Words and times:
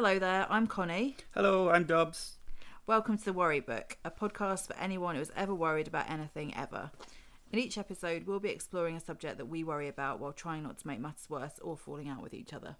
Hello 0.00 0.18
there, 0.18 0.46
I'm 0.48 0.66
Connie. 0.66 1.14
Hello, 1.32 1.68
I'm 1.68 1.84
Dobbs. 1.84 2.38
Welcome 2.86 3.18
to 3.18 3.24
The 3.26 3.34
Worry 3.34 3.60
Book, 3.60 3.98
a 4.02 4.10
podcast 4.10 4.66
for 4.66 4.74
anyone 4.78 5.14
who 5.14 5.18
has 5.18 5.30
ever 5.36 5.54
worried 5.54 5.86
about 5.88 6.08
anything 6.08 6.56
ever. 6.56 6.90
In 7.52 7.58
each 7.58 7.76
episode, 7.76 8.26
we'll 8.26 8.40
be 8.40 8.48
exploring 8.48 8.96
a 8.96 9.00
subject 9.00 9.36
that 9.36 9.44
we 9.44 9.62
worry 9.62 9.88
about 9.88 10.18
while 10.18 10.32
trying 10.32 10.62
not 10.62 10.78
to 10.78 10.86
make 10.86 11.00
matters 11.00 11.28
worse 11.28 11.58
or 11.60 11.76
falling 11.76 12.08
out 12.08 12.22
with 12.22 12.32
each 12.32 12.54
other. 12.54 12.76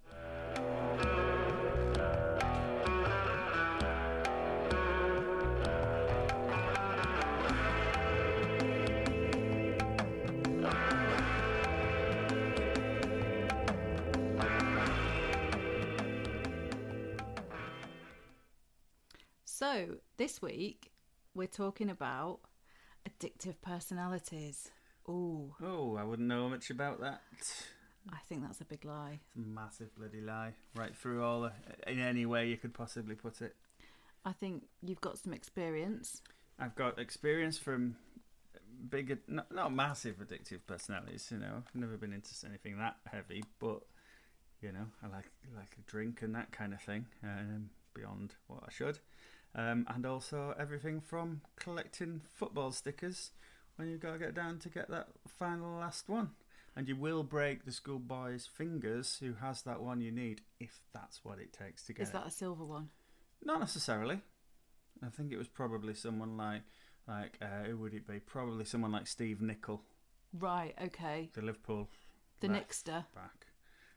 So, 19.73 19.99
this 20.17 20.43
week, 20.43 20.91
we're 21.33 21.47
talking 21.47 21.91
about 21.91 22.41
addictive 23.09 23.55
personalities. 23.63 24.69
Ooh, 25.09 25.55
Oh, 25.63 25.97
I 25.97 26.03
wouldn't 26.03 26.27
know 26.27 26.49
much 26.49 26.71
about 26.71 27.01
that. 27.03 27.23
I 28.13 28.17
think 28.29 28.43
that's 28.43 28.61
a 28.61 28.65
big 28.65 28.85
lie. 28.85 29.21
a 29.37 29.39
massive 29.39 29.95
bloody 29.95 30.23
lie. 30.23 30.55
Right 30.75 30.97
through 30.97 31.23
all 31.23 31.43
the, 31.43 31.53
in 31.87 32.01
any 32.01 32.27
way 32.27 32.49
you 32.49 32.57
could 32.57 32.75
possibly 32.75 33.15
put 33.15 33.43
it. 33.43 33.55
I 34.25 34.33
think 34.33 34.65
you've 34.83 35.01
got 35.01 35.19
some 35.19 35.33
experience. 35.33 36.21
I've 36.59 36.75
got 36.75 36.99
experience 36.99 37.57
from 37.57 37.95
big, 38.89 39.19
not, 39.29 39.55
not 39.55 39.73
massive 39.73 40.17
addictive 40.17 40.67
personalities. 40.67 41.29
You 41.31 41.39
know, 41.39 41.63
I've 41.65 41.81
never 41.81 41.97
been 41.97 42.13
into 42.13 42.31
anything 42.45 42.77
that 42.79 42.97
heavy, 43.07 43.45
but 43.61 43.83
you 44.63 44.73
know, 44.73 44.87
I 45.01 45.07
like 45.07 45.31
like 45.57 45.77
a 45.79 45.89
drink 45.89 46.23
and 46.23 46.35
that 46.35 46.51
kind 46.51 46.75
of 46.75 46.81
thing. 46.81 47.07
Um, 47.23 47.71
beyond 47.95 48.35
what 48.47 48.63
I 48.67 48.71
should, 48.73 48.99
um, 49.55 49.87
and 49.89 50.07
also 50.07 50.55
everything 50.59 51.01
from 51.01 51.41
collecting 51.57 52.21
football 52.35 52.73
stickers 52.73 53.31
when 53.77 53.89
you've 53.89 54.01
got 54.01 54.13
to 54.13 54.19
get 54.19 54.35
down 54.35 54.59
to 54.61 54.69
get 54.69 54.91
that 54.91 55.09
final 55.27 55.79
last 55.79 56.09
one. 56.09 56.31
And 56.77 56.89
you 56.89 56.95
will 56.97 57.25
break 57.25 57.65
the 57.65 57.73
schoolboy's 57.73 58.47
fingers 58.47 59.19
who 59.21 59.35
has 59.35 59.63
that 59.63 59.81
one 59.83 60.01
you 60.01 60.13
need, 60.13 60.43
if 60.61 60.81
that's 60.95 61.25
what 61.25 61.39
it 61.41 61.53
takes 61.53 61.83
to 61.87 61.93
get 61.93 62.03
Is 62.05 62.09
it. 62.11 62.13
that 62.13 62.27
a 62.29 62.31
silver 62.31 62.65
one? 62.65 62.91
Not 63.45 63.59
necessarily. 63.59 64.21
I 65.05 65.09
think 65.09 65.33
it 65.33 65.37
was 65.39 65.49
probably 65.49 65.95
someone 65.95 66.37
like 66.37 66.63
like 67.09 67.39
uh, 67.43 67.65
who 67.67 67.77
would 67.79 67.95
it 67.95 68.07
be? 68.07 68.21
Probably 68.21 68.65
someone 68.65 68.93
like 68.93 69.07
Steve 69.09 69.41
Nicol, 69.43 69.83
Right, 70.39 70.75
okay. 70.85 71.29
the 71.33 71.43
Liverpool 71.43 71.89
The 72.41 72.49
Left. 72.49 72.69
Nixter. 72.71 73.05
back. 73.15 73.47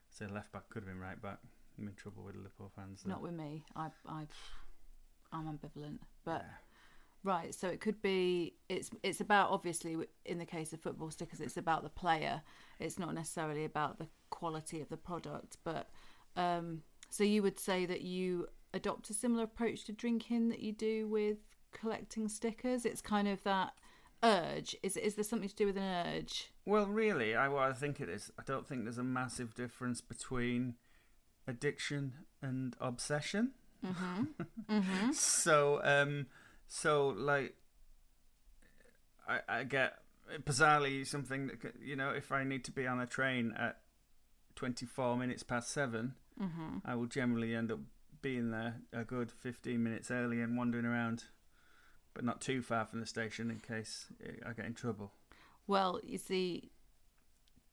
So 0.10 0.26
left 0.26 0.52
back 0.52 0.68
could 0.70 0.84
have 0.84 0.90
been 0.90 1.00
right 1.00 1.22
back. 1.22 1.38
I'm 1.78 1.88
in 1.88 1.94
trouble 1.94 2.24
with 2.24 2.36
Liverpool 2.36 2.72
fans. 2.76 3.04
Not 3.06 3.22
with 3.22 3.34
me. 3.34 3.64
I, 3.76 3.90
I, 4.08 4.28
I'm 5.34 5.46
ambivalent. 5.58 6.00
But 6.24 6.44
Yeah. 6.44 6.52
right, 7.24 7.54
so 7.54 7.68
it 7.68 7.82
could 7.82 8.02
be. 8.02 8.56
It's 8.70 8.90
it's 9.04 9.20
about 9.20 9.50
obviously 9.50 9.98
in 10.26 10.38
the 10.38 10.46
case 10.46 10.72
of 10.74 10.80
football 10.82 11.12
stickers, 11.12 11.42
it's 11.42 11.58
about 11.58 11.84
the 11.84 11.90
player. 11.90 12.44
It's 12.80 12.98
not 13.00 13.14
necessarily 13.14 13.66
about 13.66 13.98
the 13.98 14.08
quality 14.30 14.80
of 14.80 14.90
the 14.90 14.98
product. 14.98 15.58
But 15.64 15.90
um, 16.36 16.84
so 17.10 17.24
you 17.24 17.42
would 17.44 17.60
say 17.60 17.86
that 17.86 18.02
you 18.02 18.48
adopt 18.74 19.10
a 19.10 19.14
similar 19.14 19.44
approach 19.44 19.84
to 19.86 19.92
drinking 19.92 20.50
that 20.50 20.60
you 20.60 20.72
do 20.72 21.08
with 21.08 21.40
collecting 21.72 22.28
stickers. 22.28 22.86
It's 22.86 23.02
kind 23.02 23.28
of 23.28 23.44
that 23.44 23.74
urge. 24.24 24.76
Is 24.84 24.98
is 24.98 25.16
there 25.16 25.24
something 25.24 25.50
to 25.50 25.56
do 25.56 25.66
with 25.66 25.78
an 25.78 26.08
urge? 26.08 26.52
Well, 26.66 26.86
really, 26.88 27.36
I 27.36 27.48
what 27.50 27.64
I 27.70 27.74
think 27.74 28.00
it 28.00 28.10
is. 28.10 28.32
I 28.40 28.44
don't 28.44 28.68
think 28.68 28.84
there's 28.84 28.98
a 28.98 29.04
massive 29.04 29.54
difference 29.54 30.02
between 30.02 30.76
addiction 31.48 32.14
and 32.42 32.76
obsession. 32.80 33.52
Mm-hmm. 33.86 34.24
mm-hmm. 34.70 35.12
So, 35.14 35.82
um, 35.84 36.28
so 36.68 37.10
like, 37.10 37.56
I, 39.28 39.40
I 39.48 39.64
get 39.64 39.96
bizarrely 40.46 41.06
something 41.06 41.48
that 41.48 41.74
you 41.82 41.96
know, 41.96 42.10
if 42.10 42.32
I 42.32 42.44
need 42.44 42.64
to 42.66 42.72
be 42.72 42.88
on 42.88 43.00
a 43.00 43.06
train 43.06 43.54
at 43.58 43.80
twenty 44.56 44.86
four 44.86 45.18
minutes 45.18 45.44
past 45.44 45.72
seven, 45.72 46.16
Mm-hmm. 46.42 46.78
I 46.86 46.96
will 46.96 47.06
generally 47.06 47.54
end 47.56 47.72
up 47.72 47.80
being 48.22 48.52
there 48.52 48.76
a 48.92 49.04
good 49.04 49.32
fifteen 49.32 49.84
minutes 49.84 50.10
early 50.10 50.42
and 50.42 50.58
wandering 50.58 50.86
around, 50.86 51.26
but 52.14 52.24
not 52.24 52.42
too 52.42 52.62
far 52.62 52.86
from 52.86 53.00
the 53.00 53.06
station 53.06 53.52
in 53.52 53.60
case 53.60 54.08
I 54.46 54.54
get 54.54 54.66
in 54.66 54.74
trouble. 54.74 55.12
Well, 55.68 56.00
you 56.04 56.18
see, 56.18 56.72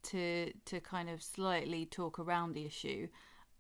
to 0.05 0.53
to 0.67 0.81
kind 0.81 1.09
of 1.09 1.23
slightly 1.23 1.87
talk 1.87 2.19
around 2.19 2.55
the 2.55 2.67
issue, 2.67 3.09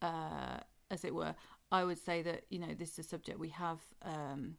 uh, 0.02 0.58
as 0.90 1.04
it 1.04 1.14
were, 1.14 1.34
I 1.72 1.84
would 1.84 1.98
say 1.98 2.22
that 2.22 2.44
you 2.50 2.58
know 2.58 2.74
this 2.76 2.92
is 2.92 3.06
a 3.06 3.08
subject 3.08 3.38
we 3.38 3.50
have 3.50 3.80
um, 4.02 4.56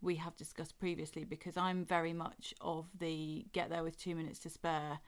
we 0.00 0.16
have 0.16 0.36
discussed 0.36 0.78
previously 0.78 1.24
because 1.24 1.56
I'm 1.56 1.84
very 1.84 2.12
much 2.12 2.54
of 2.60 2.86
the 2.98 3.46
get 3.52 3.70
there 3.70 3.82
with 3.82 3.98
two 3.98 4.14
minutes 4.14 4.38
to 4.40 4.50
spare, 4.50 5.00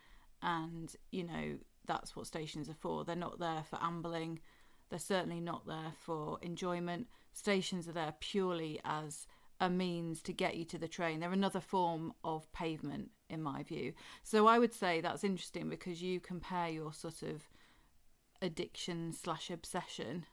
and 0.43 0.94
you 1.10 1.25
know 1.25 1.59
that's 1.87 2.15
what 2.15 2.27
stations 2.27 2.69
are 2.69 2.75
for. 2.75 3.05
They're 3.05 3.16
not 3.16 3.39
there 3.39 3.65
for 3.69 3.78
ambling. 3.83 4.41
They're 4.91 4.99
certainly 4.99 5.41
not 5.41 5.66
there 5.66 5.93
for 5.99 6.39
enjoyment. 6.43 7.06
Stations 7.33 7.89
are 7.89 7.93
there 7.93 8.15
purely 8.19 8.81
as 8.84 9.27
a 9.60 9.71
means 9.71 10.22
to 10.22 10.33
get 10.33 10.56
you 10.56 10.65
to 10.65 10.78
the 10.78 10.89
train. 10.89 11.21
They're 11.21 11.33
another 11.33 11.60
form 11.60 12.12
of 12.25 12.50
pavement, 12.53 13.10
in 13.28 13.43
my 13.43 13.62
view. 13.62 13.93
So 14.25 14.47
I 14.47 14.59
would 14.59 14.72
say 14.72 15.00
that's 15.00 15.22
interesting 15.22 15.69
because 15.69 16.03
you 16.03 16.19
compare 16.19 16.69
your 16.69 16.93
sort 16.93 17.22
of 17.22 17.49
addiction 18.43 19.12
slash 19.12 19.50
obsession 19.50 20.25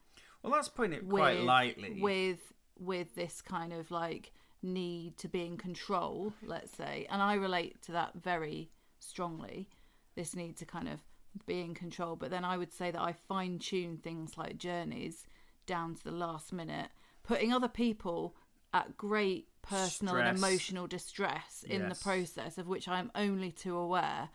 Well, 0.44 0.54
that's 0.54 0.70
putting 0.70 0.94
it 0.94 1.06
with 1.06 1.20
quite 1.20 1.42
lightly. 1.42 2.00
with 2.02 2.54
with 2.80 3.16
this 3.16 3.42
kind 3.42 3.74
of 3.74 3.90
like 3.92 4.32
need 4.62 5.18
to 5.18 5.28
be 5.28 5.46
in 5.46 5.58
control, 5.58 6.34
let's 6.44 6.76
say, 6.76 7.08
and 7.10 7.22
I 7.22 7.36
relate 7.36 7.82
to 7.84 7.92
that 7.94 8.14
very 8.16 8.70
strongly. 9.00 9.70
This 10.16 10.36
need 10.36 10.58
to 10.58 10.66
kind 10.66 10.88
of 10.88 11.00
be 11.46 11.62
in 11.62 11.74
control, 11.76 12.16
but 12.16 12.32
then 12.32 12.44
I 12.44 12.58
would 12.58 12.74
say 12.74 12.92
that 12.92 13.02
I 13.02 13.14
fine 13.14 13.60
tune 13.60 13.98
things 13.98 14.38
like 14.38 14.58
journeys 14.58 15.26
down 15.66 15.96
to 15.96 16.04
the 16.04 16.12
last 16.12 16.52
minute, 16.54 16.90
putting 17.24 17.54
other 17.54 17.68
people 17.68 18.36
at 18.74 18.98
great 18.98 19.48
personal 19.62 20.16
and 20.16 20.38
emotional 20.38 20.88
distress 20.88 21.64
in 21.68 21.90
the 21.90 21.96
process 21.96 22.58
of 22.58 22.68
which 22.68 22.88
I'm 22.88 23.12
only 23.16 23.52
too 23.52 23.76
aware, 23.76 24.30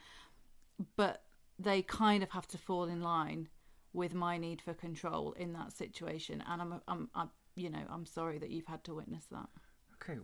but 0.97 1.25
they 1.59 1.83
kind 1.83 2.23
of 2.23 2.31
have 2.31 2.47
to 2.49 2.59
fall 2.59 2.85
in 2.85 3.03
line 3.03 3.49
with 3.93 4.15
my 4.15 4.39
need 4.39 4.61
for 4.61 4.75
control 4.75 5.33
in 5.33 5.53
that 5.53 5.73
situation 5.73 6.43
and 6.49 6.63
I'm 6.63 6.81
I'm, 6.89 7.11
I'm 7.15 7.31
you 7.55 7.71
know 7.71 7.83
I'm 7.91 8.07
sorry 8.07 8.39
that 8.39 8.51
you've 8.51 8.67
had 8.67 8.85
to 8.85 8.95
witness 8.95 9.27
that 9.31 9.49
Okay. 10.03 10.19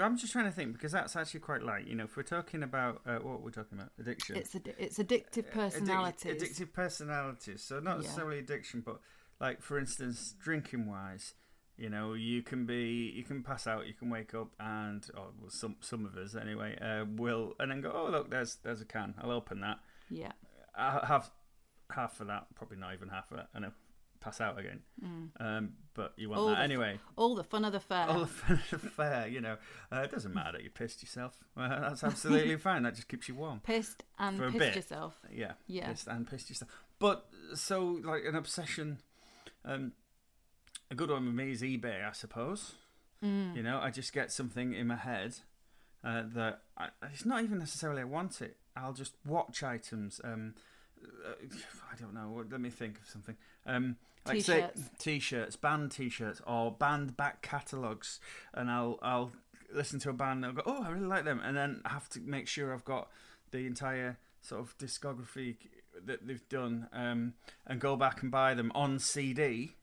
I'm 0.00 0.16
just 0.16 0.32
trying 0.32 0.46
to 0.46 0.50
think 0.50 0.72
because 0.72 0.90
that's 0.92 1.14
actually 1.14 1.40
quite 1.40 1.62
light. 1.62 1.86
You 1.86 1.94
know, 1.94 2.04
if 2.04 2.16
we're 2.16 2.24
talking 2.24 2.62
about 2.64 3.00
uh, 3.06 3.18
what 3.18 3.42
we're 3.42 3.50
talking 3.50 3.78
about, 3.78 3.90
addiction. 3.98 4.36
it's 4.36 4.54
addi- 4.54 4.74
it's 4.76 4.98
addictive 4.98 5.50
Addic- 5.52 6.24
addictive 6.24 6.72
personalities. 6.72 7.62
So 7.62 7.78
not 7.78 7.96
Yeah. 7.96 8.02
necessarily 8.02 8.38
addiction, 8.40 8.82
but 8.84 9.00
like 9.40 9.62
for 9.62 9.78
instance, 9.78 10.34
drinking 10.42 10.88
wise, 10.88 11.34
you 11.76 11.88
know, 11.90 12.12
you 12.14 12.42
can 12.42 12.66
be, 12.66 13.12
you 13.14 13.22
can 13.22 13.42
pass 13.44 13.66
out, 13.68 13.86
you 13.86 13.94
can 13.94 14.10
wake 14.10 14.34
up, 14.34 14.48
and 14.58 15.04
or 15.16 15.28
well, 15.40 15.50
some 15.50 15.76
some 15.80 16.04
of 16.06 16.16
us 16.16 16.34
anyway, 16.34 16.76
uh, 16.80 17.04
will 17.08 17.54
and 17.60 17.70
then 17.70 17.80
go, 17.80 17.92
oh 17.94 18.10
look, 18.10 18.30
there's 18.30 18.56
there's 18.64 18.80
a 18.80 18.84
can. 18.86 19.14
I'll 19.18 19.30
open 19.30 19.60
that. 19.60 19.78
yeah 20.10 20.32
I 20.76 21.04
have 21.06 21.30
half 21.92 22.20
of 22.20 22.26
that, 22.28 22.46
probably 22.54 22.76
not 22.76 22.94
even 22.94 23.08
half 23.08 23.30
of 23.30 23.36
that, 23.38 23.48
and 23.54 23.64
I'll 23.66 23.72
pass 24.20 24.40
out 24.40 24.58
again. 24.58 24.80
mm. 25.04 25.28
Um, 25.38 25.72
but 25.94 26.12
you 26.16 26.28
want 26.30 26.40
All 26.40 26.46
that 26.48 26.58
anyway. 26.60 26.98
all 27.16 27.34
the 27.34 27.44
fun 27.44 27.64
of 27.64 27.72
the 27.72 27.78
fair 27.80 28.08
All 28.08 28.20
the 28.20 28.26
fun 28.26 28.60
of 28.72 28.82
the 28.82 28.88
fair, 28.90 29.28
you 29.28 29.40
know. 29.40 29.56
Uh, 29.92 30.00
it 30.00 30.10
doesn't 30.10 30.34
matter 30.34 30.52
that 30.52 30.64
you 30.64 30.70
pissed 30.70 31.02
yourself. 31.02 31.36
Well, 31.56 31.68
that's 31.68 32.02
absolutely 32.02 32.56
fine. 32.56 32.82
That 32.84 32.94
just 32.94 33.06
keeps 33.08 33.28
you 33.28 33.34
warm. 33.34 33.60
pissed 33.60 34.02
and 34.18 34.36
For 34.38 34.46
pissed 34.46 34.58
bit. 34.58 34.76
yourself 34.76 35.18
Yeah. 35.32 35.52
Yeah. 35.66 35.88
Pissed 35.88 36.08
and 36.08 36.26
pissed 36.28 36.48
yourself. 36.48 36.70
But 36.98 37.26
so 37.54 38.00
like 38.02 38.24
an 38.24 38.34
obsession. 38.34 38.98
Um, 39.64 39.92
a 40.90 40.94
good 40.94 41.10
one 41.10 41.26
with 41.26 41.34
me 41.34 41.52
is 41.52 41.62
eBay, 41.62 42.06
I 42.08 42.12
suppose. 42.12 42.72
mm. 43.22 43.54
You 43.54 43.62
know, 43.62 43.78
I 43.82 43.90
just 43.90 44.12
get 44.12 44.32
something 44.32 44.72
in 44.74 44.86
my 44.88 44.96
head 44.96 45.36
uh, 46.02 46.22
that 46.34 46.62
I, 46.76 46.88
it's 47.12 47.24
not 47.26 47.42
even 47.44 47.58
necessarily 47.58 48.00
I 48.00 48.04
want 48.04 48.40
it. 48.42 48.56
I'll 48.76 48.92
just 48.94 49.14
watch 49.24 49.62
items. 49.62 50.20
Um, 50.24 50.54
I 51.92 51.96
don't 52.00 52.14
know. 52.14 52.44
Let 52.50 52.60
me 52.60 52.70
think 52.70 52.98
of 52.98 53.08
something. 53.08 53.36
Um, 53.66 53.96
like 54.26 54.40
say 54.42 54.60
T-shirts. 54.62 54.90
t-shirts, 54.98 55.56
band 55.56 55.90
t-shirts, 55.92 56.40
or 56.46 56.72
band 56.72 57.16
back 57.16 57.42
catalogs, 57.42 58.20
and 58.54 58.70
I'll 58.70 58.98
I'll 59.02 59.32
listen 59.72 59.98
to 60.00 60.10
a 60.10 60.12
band 60.14 60.44
and 60.44 60.46
I'll 60.46 60.52
go, 60.52 60.62
oh, 60.66 60.82
I 60.84 60.90
really 60.90 61.06
like 61.06 61.24
them, 61.24 61.40
and 61.44 61.56
then 61.56 61.82
I 61.84 61.90
have 61.90 62.08
to 62.10 62.20
make 62.20 62.48
sure 62.48 62.72
I've 62.72 62.84
got 62.84 63.10
the 63.50 63.66
entire 63.66 64.18
sort 64.40 64.60
of 64.62 64.76
discography 64.78 65.56
that 66.06 66.26
they've 66.26 66.48
done, 66.48 66.88
um, 66.92 67.34
and 67.66 67.80
go 67.80 67.96
back 67.96 68.22
and 68.22 68.30
buy 68.30 68.54
them 68.54 68.72
on 68.74 68.98
CD. 68.98 69.76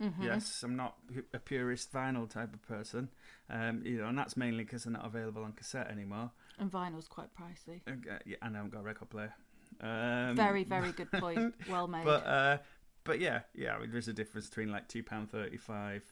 Mhm. 0.00 0.22
Yes, 0.22 0.62
I'm 0.62 0.76
not 0.76 0.96
a 1.32 1.38
purist 1.38 1.90
vinyl 1.90 2.28
type 2.28 2.52
of 2.52 2.60
person, 2.62 3.08
um, 3.48 3.80
you 3.82 3.96
know, 3.98 4.08
and 4.08 4.18
that's 4.18 4.36
mainly 4.36 4.62
because 4.64 4.84
they're 4.84 4.92
not 4.92 5.06
available 5.06 5.42
on 5.42 5.52
cassette 5.54 5.88
anymore. 5.90 6.32
and 6.58 6.70
vinyl's 6.70 7.08
quite 7.08 7.28
pricey 7.34 7.80
And, 7.86 8.06
uh, 8.08 8.18
yeah, 8.26 8.36
and 8.42 8.54
I 8.56 8.58
haven't 8.58 8.72
got 8.72 8.80
a 8.80 8.84
record 8.84 9.08
player. 9.10 9.34
Um, 9.80 10.36
very 10.36 10.64
very 10.64 10.92
good 10.92 11.10
point 11.12 11.54
well 11.68 11.86
made 11.88 12.04
But 12.04 12.26
uh, 12.26 12.58
but 13.04 13.20
yeah, 13.20 13.40
yeah. 13.54 13.74
I 13.76 13.80
mean, 13.80 13.90
there's 13.90 14.08
a 14.08 14.12
difference 14.12 14.48
between 14.48 14.70
like 14.70 14.88
two 14.88 15.02
pound 15.02 15.30
thirty 15.30 15.56
five 15.58 16.02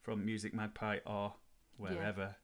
from 0.00 0.24
Music 0.24 0.52
Magpie 0.54 0.98
or 1.06 1.34
wherever. 1.76 2.34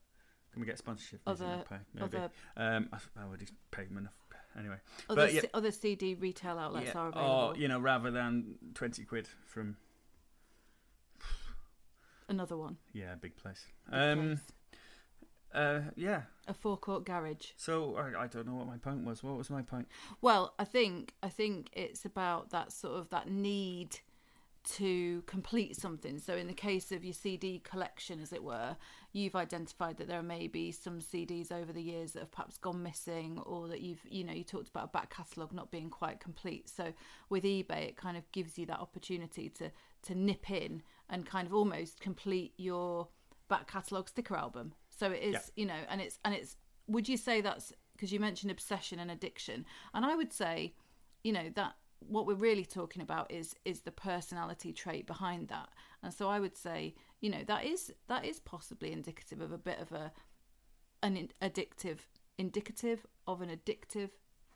Can 0.51 0.61
we 0.61 0.65
get 0.65 0.77
sponsorship? 0.77 1.23
from 1.23 1.31
Music 1.33 1.45
Other- 1.47 1.57
Magpie? 1.57 1.77
Maybe. 1.93 2.05
Other 2.05 2.31
Um, 2.57 2.89
I, 2.93 2.97
I 3.21 3.23
already 3.25 3.47
pay 3.71 3.85
them 3.85 3.97
enough. 3.97 4.13
Anyway, 4.57 4.77
other, 5.07 5.21
But, 5.27 5.33
yeah. 5.33 5.41
C- 5.41 5.47
other 5.53 5.71
CD 5.71 6.15
retail 6.15 6.57
outlets 6.57 6.87
yeah. 6.87 6.99
are 6.99 7.09
available. 7.09 7.31
or 7.53 7.55
you 7.55 7.67
know, 7.67 7.79
rather 7.79 8.09
than 8.09 8.55
twenty 8.73 9.03
quid 9.05 9.27
from 9.45 9.77
Another 12.27 12.57
one. 12.57 12.77
yeah, 12.93 13.15
big 13.15 13.35
place. 13.37 13.65
Big 13.89 13.99
Um, 13.99 14.19
place. 14.27 14.39
Uh, 15.53 15.81
yeah. 15.95 16.23
a 16.47 16.53
forecourt 16.53 17.05
garage. 17.05 17.51
So 17.57 17.95
I, 17.95 18.23
I 18.23 18.27
don't 18.27 18.47
know 18.47 18.55
what 18.55 18.67
my 18.67 18.77
point 18.77 19.03
was. 19.03 19.23
What 19.23 19.37
was 19.37 19.49
my 19.49 19.61
point? 19.61 19.87
Well, 20.21 20.53
I 20.59 20.63
think 20.63 21.13
I 21.23 21.29
think 21.29 21.69
it's 21.73 22.05
about 22.05 22.51
that 22.51 22.71
sort 22.71 22.97
of 22.99 23.09
that 23.09 23.29
need 23.29 23.99
to 24.61 25.23
complete 25.25 25.75
something. 25.75 26.19
So 26.19 26.35
in 26.35 26.47
the 26.47 26.53
case 26.53 26.91
of 26.91 27.03
your 27.03 27.13
CD 27.13 27.59
collection, 27.63 28.19
as 28.19 28.33
it 28.33 28.43
were, 28.43 28.75
you've 29.13 29.35
identified 29.35 29.97
that 29.97 30.07
there 30.07 30.21
may 30.21 30.47
be 30.47 30.71
some 30.71 30.99
CDs 30.99 31.51
over 31.51 31.71
the 31.71 31.81
years 31.81 32.11
that 32.11 32.19
have 32.19 32.31
perhaps 32.31 32.57
gone 32.57 32.83
missing, 32.83 33.39
or 33.45 33.67
that 33.67 33.81
you've 33.81 34.01
you 34.09 34.23
know 34.23 34.33
you 34.33 34.43
talked 34.43 34.69
about 34.69 34.85
a 34.85 34.87
back 34.87 35.13
catalogue 35.15 35.53
not 35.53 35.71
being 35.71 35.89
quite 35.89 36.19
complete. 36.19 36.69
So 36.69 36.93
with 37.29 37.43
eBay, 37.43 37.89
it 37.89 37.97
kind 37.97 38.17
of 38.17 38.31
gives 38.31 38.57
you 38.57 38.65
that 38.67 38.79
opportunity 38.79 39.49
to 39.49 39.71
to 40.03 40.15
nip 40.15 40.49
in 40.49 40.83
and 41.09 41.25
kind 41.25 41.47
of 41.47 41.53
almost 41.53 41.99
complete 41.99 42.53
your 42.57 43.07
back 43.49 43.67
catalogue 43.67 44.09
sticker 44.09 44.35
album. 44.35 44.73
So 44.99 45.11
it 45.11 45.21
is 45.23 45.33
Yeah. 45.33 45.41
you 45.55 45.65
know, 45.65 45.81
and 45.89 46.01
it's 46.01 46.19
and 46.25 46.33
it's. 46.35 46.57
Would 46.87 47.07
you 47.07 47.17
say 47.17 47.41
that's 47.41 47.71
because 47.93 48.11
you 48.11 48.19
mentioned 48.19 48.51
obsession 48.51 48.99
and 48.99 49.09
addiction, 49.11 49.65
and 49.93 50.05
I 50.05 50.15
would 50.15 50.33
say 50.33 50.73
you 51.23 51.31
know 51.33 51.49
that 51.55 51.73
what 51.99 52.25
we're 52.25 52.33
really 52.49 52.65
talking 52.65 53.01
about 53.01 53.31
is 53.31 53.55
is 53.65 53.81
the 53.81 53.91
personality 53.91 54.71
trait 54.73 55.05
behind 55.07 55.47
that. 55.49 55.69
And 56.01 56.13
so 56.13 56.29
i 56.29 56.39
would 56.39 56.55
say 56.55 56.95
you 57.21 57.29
know 57.29 57.43
that 57.45 57.65
is 57.65 57.91
that 58.07 58.23
is 58.25 58.39
possibly 58.39 58.91
indicative 58.91 59.41
of 59.41 59.51
a 59.51 59.57
bit 59.57 59.79
of 59.79 59.91
a 59.91 60.11
an 61.03 61.17
in- 61.17 61.31
addictive 61.41 61.99
indicative 62.37 63.05
of 63.27 63.41
an 63.41 63.49
addictive 63.49 64.11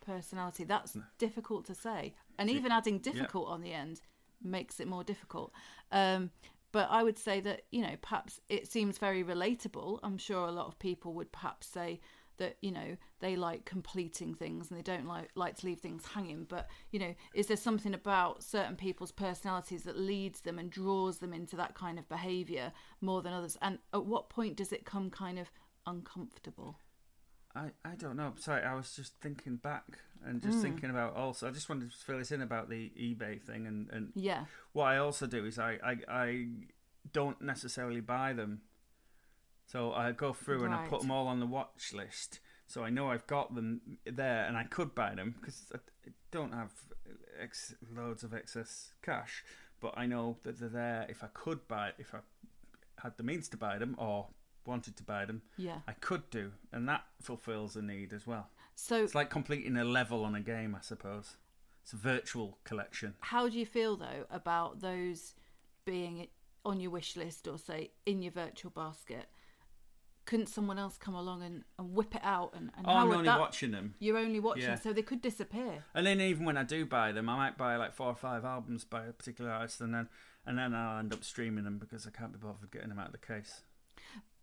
personality. 0.06 0.64
That's 0.64 0.98
difficult 1.18 1.66
to 1.66 1.76
say. 1.76 2.16
And 2.38 2.50
even 2.50 2.72
adding 2.72 3.00
difficult 3.00 3.48
on 3.50 3.62
the 3.62 3.74
end 3.74 4.02
makes 4.42 4.80
it 4.80 4.88
more 4.88 5.04
difficult. 5.04 5.52
Um 5.92 6.32
but 6.74 6.90
i 6.92 7.02
would 7.02 7.18
say 7.18 7.40
that 7.40 7.62
you 7.72 7.82
know 7.82 7.96
perhaps 8.02 8.42
it 8.50 8.70
seems 8.70 8.98
very 8.98 9.24
relatable. 9.24 10.00
I'm 10.04 10.18
sure 10.18 10.46
a 10.46 10.52
lot 10.52 10.68
of 10.68 10.78
people 10.78 11.14
would 11.14 11.32
perhaps 11.32 11.68
say 11.68 12.02
that 12.38 12.58
you 12.62 12.72
know 12.72 12.98
they 13.20 13.36
like 13.36 13.64
completing 13.64 14.34
things 14.34 14.70
and 14.70 14.78
they 14.78 14.84
don't 14.84 15.08
like 15.08 15.30
like 15.36 15.56
to 15.58 15.66
leave 15.66 15.80
things 15.80 16.04
hanging. 16.14 16.46
But 16.50 16.68
you 16.92 17.00
know 17.00 17.16
is 17.34 17.48
there 17.48 17.58
something 17.58 17.94
about 17.94 18.44
certain 18.44 18.76
people's 18.76 19.12
personalities 19.12 19.84
that 19.84 19.98
leads 19.98 20.42
them 20.42 20.60
and 20.60 20.70
draws 20.70 21.20
them 21.20 21.34
into 21.34 21.56
that 21.56 21.76
kind 21.76 21.98
of 21.98 22.10
behavior 22.10 22.74
more 23.02 23.22
than 23.22 23.34
others? 23.34 23.58
And 23.62 23.80
at 23.94 24.06
what 24.06 24.30
point 24.30 24.58
does 24.58 24.74
it 24.74 24.86
come 24.86 25.10
kind 25.10 25.40
of 25.40 25.52
uncomfortable? 25.86 26.80
I, 27.56 27.70
I 27.86 27.96
don't 27.96 28.18
know. 28.18 28.34
Sorry, 28.40 28.64
I 28.64 28.74
was 28.74 28.96
just 28.96 29.14
thinking 29.22 29.58
back 29.58 30.00
and 30.26 30.42
just 30.42 30.56
hmm. 30.56 30.62
thinking 30.64 30.90
about 30.90 31.16
also. 31.16 31.48
I 31.48 31.52
just 31.52 31.70
wanted 31.70 31.92
to 31.92 31.98
fill 31.98 32.18
this 32.18 32.32
in 32.32 32.42
about 32.42 32.70
the 32.70 32.92
eBay 33.00 33.42
thing 33.42 33.68
and, 33.68 33.90
and 33.92 34.12
yeah 34.16 34.46
what 34.74 34.86
I 34.86 34.98
also 34.98 35.28
do 35.28 35.46
is 35.46 35.58
I, 35.58 35.78
I, 35.84 35.98
I 36.10 36.48
don't 37.12 37.42
necessarily 37.42 38.02
buy 38.02 38.34
them. 38.34 38.62
So 39.66 39.94
I 39.94 40.12
go 40.12 40.34
through 40.34 40.66
and 40.66 40.74
I 40.74 40.88
put 40.88 41.02
them 41.02 41.12
all 41.12 41.28
on 41.28 41.40
the 41.40 41.46
watch 41.46 41.94
list. 41.94 42.40
So 42.68 42.84
I 42.84 42.90
know 42.90 43.12
I've 43.12 43.28
got 43.28 43.56
them 43.56 43.82
there 44.06 44.46
and 44.46 44.58
I 44.58 44.64
could 44.64 44.94
buy 44.94 45.16
them 45.16 45.36
because 45.40 45.72
I 45.74 45.78
I 46.06 46.12
don't 46.32 46.54
have 46.54 46.72
ex- 47.40 47.76
loads 47.96 48.24
of 48.24 48.34
excess 48.34 48.94
cash. 49.02 49.44
But 49.80 49.94
I 49.96 50.06
know 50.06 50.38
that 50.44 50.60
they're 50.60 50.70
there 50.70 51.06
if 51.10 51.24
I 51.24 51.28
could 51.34 51.68
buy, 51.68 51.92
if 51.98 52.14
I 52.14 52.20
had 53.02 53.18
the 53.18 53.24
means 53.24 53.48
to 53.50 53.58
buy 53.58 53.78
them 53.78 53.96
or 53.98 54.28
wanted 54.66 54.96
to 54.98 55.04
buy 55.04 55.26
them, 55.26 55.44
yeah 55.58 55.80
I 55.88 55.94
could 55.94 56.30
do. 56.30 56.52
And 56.72 56.90
that 56.90 57.04
fulfills 57.22 57.76
a 57.76 57.82
need 57.82 58.12
as 58.12 58.28
well. 58.28 58.50
So 58.76 59.04
It's 59.04 59.16
like 59.16 59.30
completing 59.30 59.78
a 59.78 59.84
level 59.84 60.24
on 60.26 60.36
a 60.36 60.42
game, 60.42 60.76
I 60.76 60.82
suppose. 60.82 61.38
It's 61.84 61.94
a 61.94 61.98
virtual 61.98 62.58
collection. 62.64 63.16
how 63.22 63.50
do 63.50 63.60
you 63.60 63.66
feel 63.66 63.96
though 63.98 64.26
about 64.32 64.80
those 64.82 65.34
being 65.86 66.28
on 66.66 66.80
your 66.80 66.92
wish 66.92 67.18
list 67.18 67.48
or 67.48 67.58
say 67.58 67.92
in 68.06 68.22
your 68.22 68.32
virtual 68.32 68.72
basket 68.72 69.26
couldn't 70.26 70.48
someone 70.48 70.80
else 70.80 70.96
come 70.98 71.14
along 71.16 71.44
and, 71.44 71.64
and 71.78 71.94
whip 71.94 72.16
it 72.16 72.22
out 72.24 72.54
and, 72.56 72.72
and 72.78 72.88
Oh, 72.88 72.92
I'm 72.92 73.12
only 73.12 73.26
that 73.26 73.38
watching 73.38 73.72
them. 73.72 73.96
you're 74.00 74.18
only 74.18 74.40
watching 74.40 74.64
Yeah. 74.64 74.76
so 74.76 74.94
they 74.94 75.02
could 75.02 75.22
disappear 75.22 75.84
And 75.94 76.08
then 76.08 76.22
even 76.22 76.46
when 76.46 76.56
I 76.56 76.64
do 76.64 76.86
buy 76.86 77.12
them, 77.12 77.28
I 77.28 77.36
might 77.36 77.58
buy 77.58 77.76
like 77.76 77.94
four 77.94 78.08
or 78.08 78.16
five 78.16 78.46
albums 78.46 78.86
by 78.86 79.06
a 79.08 79.12
particular 79.12 79.52
artist, 79.52 79.82
and 79.82 79.94
then 79.94 80.08
and 80.46 80.58
then 80.58 80.74
I'll 80.74 81.00
end 81.00 81.12
up 81.14 81.24
streaming 81.26 81.66
them 81.66 81.78
because 81.78 82.08
I 82.08 82.12
can't 82.12 82.32
be 82.32 82.40
bothered 82.40 82.72
getting 82.72 82.88
them 82.90 83.00
out 83.00 83.08
of 83.08 83.12
the 83.12 83.18
case. 83.18 83.62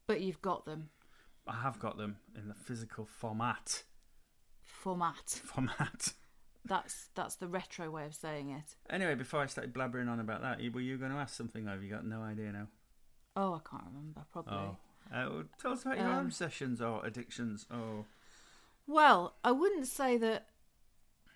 but 0.07 0.21
you've 0.21 0.43
got 0.43 0.67
them 0.67 0.91
I 1.47 1.55
have 1.63 1.79
got 1.81 1.97
them 1.97 2.19
in 2.37 2.49
the 2.49 2.55
physical 2.55 3.07
format. 3.07 3.85
Format 4.81 5.29
Format. 5.45 6.15
that's 6.65 7.09
that's 7.15 7.37
the 7.37 7.47
retro 7.49 7.91
way 7.91 8.07
of 8.07 8.15
saying 8.15 8.51
it 8.51 8.77
Anyway, 8.89 9.15
before 9.15 9.41
I 9.41 9.47
started 9.47 9.73
blabbering 9.75 10.09
on 10.09 10.21
about 10.21 10.43
that, 10.43 10.59
were 10.73 10.81
you 10.81 10.97
going 10.99 11.13
to 11.13 11.19
ask 11.19 11.35
something? 11.37 11.65
You 11.83 11.91
got 11.91 12.05
no 12.07 12.23
idea 12.23 12.53
now? 12.53 12.69
oh 13.37 13.55
i 13.55 13.61
can't 13.69 13.85
remember 13.87 14.23
probably 14.33 14.55
Oh, 14.55 14.77
uh, 15.13 15.27
well, 15.31 15.45
tell 15.61 15.73
us 15.73 15.83
about 15.85 15.99
your 15.99 16.09
Um, 16.13 16.27
obsessions 16.27 16.81
or 16.81 17.05
addictions. 17.05 17.67
Oh, 17.71 18.05
Well, 18.87 19.35
I 19.43 19.51
wouldn't 19.53 19.87
say 19.89 20.17
that 20.19 20.47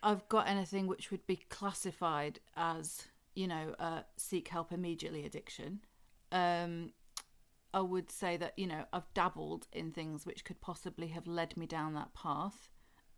I've 0.02 0.29
got 0.29 0.47
anything 0.47 0.87
which 0.87 1.11
would 1.11 1.26
be 1.26 1.37
classified 1.49 2.38
as, 2.56 3.08
you 3.35 3.49
know, 3.49 3.75
uh, 3.79 4.02
seek 4.17 4.49
help 4.49 4.70
immediately 4.73 5.25
addiction. 5.25 5.81
Um, 6.31 6.93
I 7.73 7.81
would 7.81 8.11
say 8.11 8.37
that, 8.37 8.52
you 8.58 8.67
know, 8.67 8.85
I've 8.93 9.12
dabbled 9.14 9.67
in 9.73 9.90
things 9.93 10.25
which 10.26 10.44
could 10.44 10.61
possibly 10.61 11.08
have 11.08 11.26
led 11.26 11.56
me 11.56 11.67
down 11.67 11.94
that 11.94 12.14
path 12.14 12.69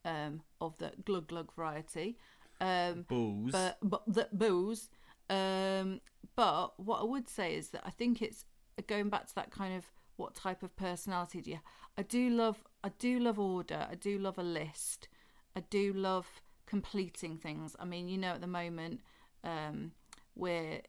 um, 0.06 0.40
of 0.60 0.78
the 0.78 0.92
glug 1.04 1.26
glug 1.28 1.52
variety. 1.54 2.16
Um, 2.60 3.04
booze. 3.06 3.52
but 3.52 3.76
but 3.82 4.02
the 4.06 4.28
booze. 4.32 4.88
Um, 5.28 6.00
but 6.36 6.78
what 6.78 7.00
I 7.00 7.04
would 7.04 7.28
say 7.28 7.56
is 7.56 7.70
that 7.70 7.82
I 7.84 7.90
think 7.90 8.22
it's 8.22 8.44
going 8.86 9.10
back 9.10 9.26
to 9.26 9.34
that 9.34 9.50
kind 9.50 9.74
of 9.76 9.84
what 10.16 10.34
type 10.34 10.62
of 10.62 10.74
personality 10.76 11.42
do 11.42 11.50
you? 11.50 11.60
I 11.98 12.02
do 12.02 12.30
love 12.30 12.64
I 12.82 12.90
do 12.98 13.18
love 13.18 13.38
order. 13.38 13.86
I 13.90 13.96
do 13.96 14.18
love 14.18 14.38
a 14.38 14.42
list. 14.42 15.08
I 15.54 15.60
do 15.68 15.92
love 15.92 16.26
completing 16.66 17.36
things. 17.36 17.76
I 17.78 17.84
mean, 17.84 18.08
you 18.08 18.16
know, 18.16 18.32
at 18.32 18.40
the 18.40 18.46
moment 18.46 19.00
um, 19.44 19.92
we're 20.34 20.80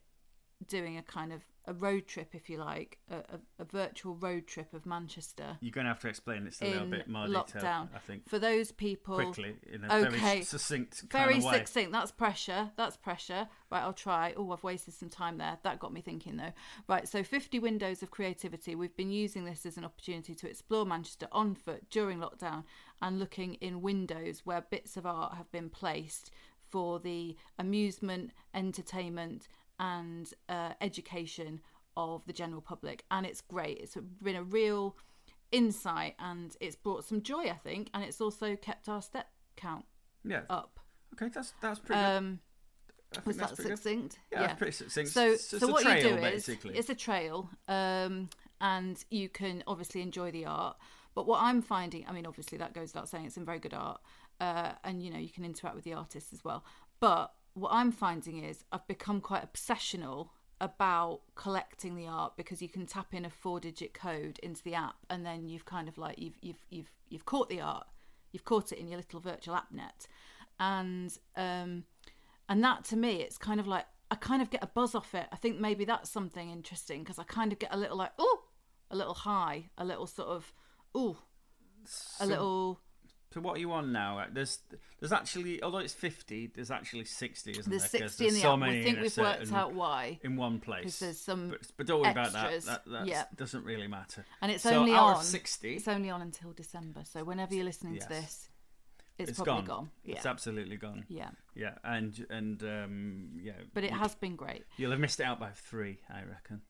doing 0.67 0.97
a 0.97 1.01
kind 1.01 1.33
of 1.33 1.41
a 1.67 1.73
road 1.73 2.07
trip, 2.07 2.33
if 2.33 2.49
you 2.49 2.57
like, 2.57 2.97
a, 3.11 3.17
a, 3.17 3.39
a 3.59 3.65
virtual 3.65 4.15
road 4.15 4.47
trip 4.47 4.73
of 4.73 4.85
Manchester 4.85 5.57
You're 5.59 5.71
going 5.71 5.85
to 5.85 5.89
have 5.89 5.99
to 5.99 6.07
explain 6.07 6.45
this 6.45 6.61
a 6.61 6.65
little 6.65 6.87
bit 6.87 7.07
more 7.07 7.27
detail, 7.27 7.43
lockdown. 7.43 7.89
I 7.93 7.99
think. 7.99 8.27
For 8.27 8.39
those 8.39 8.71
people, 8.71 9.15
Quickly, 9.15 9.55
in 9.71 9.83
a 9.83 9.93
Okay. 9.93 10.17
very 10.17 10.41
succinct 10.43 11.03
very 11.11 11.41
succinct. 11.41 11.91
That's 11.91 12.11
pressure. 12.11 12.71
That's 12.77 12.95
pressure. 12.95 13.47
Right, 13.69 13.81
I'll 13.81 13.93
try. 13.93 14.33
Oh, 14.37 14.51
I've 14.51 14.63
wasted 14.63 14.93
some 14.93 15.09
time 15.09 15.37
there. 15.37 15.57
That 15.63 15.79
got 15.79 15.91
me 15.91 16.01
thinking 16.01 16.37
though. 16.37 16.53
Right, 16.87 17.07
so 17.07 17.23
50 17.23 17.59
windows 17.59 18.01
of 18.01 18.11
creativity. 18.11 18.73
We've 18.75 18.95
been 18.95 19.11
using 19.11 19.45
this 19.45 19.65
as 19.65 19.77
an 19.77 19.83
opportunity 19.85 20.33
to 20.35 20.49
explore 20.49 20.85
Manchester 20.85 21.27
on 21.31 21.55
foot 21.55 21.89
during 21.89 22.19
lockdown 22.19 22.63
and 23.01 23.19
looking 23.19 23.55
in 23.55 23.81
windows 23.81 24.41
where 24.45 24.61
bits 24.61 24.95
of 24.97 25.05
art 25.05 25.35
have 25.35 25.51
been 25.51 25.69
placed 25.69 26.31
for 26.69 26.99
the 26.99 27.35
amusement, 27.57 28.31
entertainment, 28.53 29.47
and 29.79 30.31
uh, 30.49 30.73
education 30.81 31.61
of 31.95 32.25
the 32.25 32.33
general 32.33 32.61
public. 32.61 33.03
And 33.11 33.25
it's 33.25 33.41
great. 33.41 33.79
It's 33.79 33.95
been 34.21 34.35
a 34.35 34.43
real 34.43 34.95
insight 35.51 36.15
and 36.19 36.55
it's 36.59 36.75
brought 36.75 37.05
some 37.05 37.21
joy, 37.21 37.49
I 37.49 37.53
think, 37.63 37.89
and 37.93 38.03
it's 38.03 38.19
also 38.21 38.55
kept 38.55 38.89
our 38.89 39.01
step 39.01 39.27
count 39.55 39.85
Yeah. 40.23 40.41
up. 40.49 40.79
Okay, 41.13 41.29
that's 41.33 41.53
that's 41.61 41.79
pretty 41.79 42.01
good. 42.01 42.07
Um, 42.17 42.39
I 43.13 43.15
think 43.15 43.25
was 43.27 43.37
that 43.37 43.55
good. 43.55 43.67
succinct? 43.67 44.19
Yeah, 44.31 44.41
that's 44.47 44.57
pretty 44.57 44.73
succinct. 44.73 45.11
So, 45.11 45.31
It's 45.31 45.45
so 45.57 45.69
a 45.69 45.71
what 45.71 45.83
trail, 45.83 45.95
you 45.95 46.15
do 46.15 46.21
basically. 46.21 46.71
is 46.73 46.79
it's 46.79 46.89
a 46.89 46.95
trail, 46.95 47.49
um, 47.69 48.29
and 48.59 49.03
you 49.09 49.29
can 49.29 49.63
obviously 49.65 50.01
enjoy 50.01 50.31
the 50.31 50.45
art. 50.45 50.75
But 51.15 51.25
what 51.25 51.41
I'm 51.41 51.61
finding, 51.61 52.05
I 52.07 52.11
mean, 52.11 52.25
obviously 52.27 52.57
that 52.59 52.73
goes 52.73 52.89
without 52.93 53.07
saying, 53.09 53.25
it's 53.25 53.37
in 53.37 53.45
very 53.45 53.59
good 53.59 53.73
art, 53.73 54.01
uh, 54.41 54.73
and 54.83 55.01
you 55.01 55.09
know 55.09 55.17
you 55.17 55.29
can 55.29 55.45
interact 55.45 55.75
with 55.75 55.85
the 55.85 55.93
artists 55.93 56.33
as 56.33 56.43
well. 56.43 56.65
But 56.99 57.33
what 57.57 57.71
I'm 57.73 57.91
finding 57.91 58.43
is 58.43 58.63
I've 58.71 58.87
become 58.87 59.19
quite 59.21 59.43
obsessional 59.51 60.29
about 60.61 61.21
collecting 61.35 61.95
the 61.95 62.07
art 62.07 62.35
because 62.35 62.61
you 62.61 62.69
can 62.69 62.85
tap 62.85 63.13
in 63.13 63.25
a 63.25 63.29
four-digit 63.29 63.93
code 63.93 64.39
into 64.41 64.63
the 64.63 64.73
app, 64.75 64.95
and 65.09 65.25
then 65.25 65.47
you've 65.47 65.65
kind 65.65 65.87
of 65.87 65.97
like 65.97 66.17
you've 66.19 66.37
you've 66.41 66.63
you've 66.69 66.91
you've 67.09 67.25
caught 67.25 67.49
the 67.49 67.61
art, 67.61 67.87
you've 68.31 68.45
caught 68.45 68.71
it 68.71 68.79
in 68.79 68.87
your 68.87 68.97
little 68.97 69.19
virtual 69.19 69.55
app 69.55 69.71
net, 69.71 70.07
and 70.59 71.17
um, 71.35 71.83
and 72.49 72.63
that 72.63 72.83
to 72.85 72.95
me 72.95 73.21
it's 73.21 73.37
kind 73.37 73.59
of 73.59 73.67
like 73.67 73.85
i 74.09 74.15
kind 74.15 74.41
of 74.41 74.49
get 74.49 74.63
a 74.63 74.67
buzz 74.67 74.95
off 74.95 75.13
it. 75.13 75.27
I 75.31 75.35
think 75.35 75.59
maybe 75.59 75.83
that's 75.85 76.09
something 76.09 76.49
interesting 76.49 77.03
because 77.03 77.19
i 77.19 77.23
kind 77.23 77.51
of 77.51 77.59
get 77.59 77.73
a 77.73 77.77
little 77.77 77.97
like 77.97 78.13
oh 78.17 78.43
a 78.89 78.95
little 78.95 79.13
high 79.13 79.65
a 79.77 79.83
little 79.83 80.07
sort 80.07 80.29
of 80.29 80.53
oh 80.95 81.17
a 81.83 81.87
So- 81.87 82.25
little 82.25 82.79
So 83.33 83.41
what 83.41 83.57
are 83.57 83.59
you 83.59 83.71
on 83.73 83.91
now? 83.91 84.25
There's 84.31 84.59
there's 84.99 85.11
actually 85.11 85.61
although 85.61 85.79
it's 85.79 85.93
fifty, 85.93 86.47
there's 86.47 86.71
actually 86.71 87.03
sixty, 87.05 87.51
isn't 87.51 87.65
it? 87.67 87.69
There's 87.69 87.91
there? 87.91 88.01
'Cause 88.01 88.11
60 88.15 88.27
in 88.27 88.33
the 88.35 88.39
so 88.39 88.53
app. 88.53 88.59
many 88.59 88.77
We 88.77 88.83
think 88.83 88.97
in 88.97 89.03
we've 89.03 89.17
worked 89.17 89.51
out 89.53 89.73
why. 89.73 90.19
in 90.23 90.37
one 90.37 90.59
place. 90.59 90.79
Because 90.83 90.99
there's 90.99 91.19
some 91.19 91.49
but, 91.49 91.59
but 91.75 91.87
don't 91.87 92.01
worry 92.01 92.11
about 92.11 92.31
that. 92.33 92.45
extras. 92.45 92.65
That 92.65 92.85
that 92.85 93.05
Yeah. 93.07 93.25
doesn't 93.35 93.65
really 93.65 93.87
matter. 93.87 94.25
And 94.41 94.51
it's 94.51 94.63
so 94.63 94.79
only 94.79 94.93
on. 94.93 95.21
sixty. 95.23 95.75
It's 95.75 95.87
only 95.89 96.09
on 96.09 96.21
until 96.21 96.53
December. 96.53 97.03
So 97.03 97.23
whenever 97.25 97.53
you're 97.53 97.65
listening 97.65 97.95
Yes. 97.95 98.03
to 98.03 98.09
this, 98.09 98.49
it's, 99.17 99.29
it's 99.31 99.37
probably 99.39 99.53
gone. 99.55 99.65
gone. 99.65 99.91
Yeah. 100.05 100.15
It's 100.15 100.25
absolutely 100.25 100.77
gone. 100.77 101.05
yeah. 101.09 101.31
Yeah, 101.53 101.75
and 101.83 102.25
and 102.29 102.63
um, 102.63 103.31
yeah. 103.41 103.53
But 103.73 103.83
it 103.83 103.91
has 103.91 104.15
been 104.15 104.35
great. 104.37 104.63
You'll 104.77 104.91
have 104.91 104.99
missed 105.01 105.19
it 105.19 105.23
out 105.23 105.39
by 105.39 105.49
three, 105.51 105.99
I 106.09 106.23
reckon. 106.23 106.61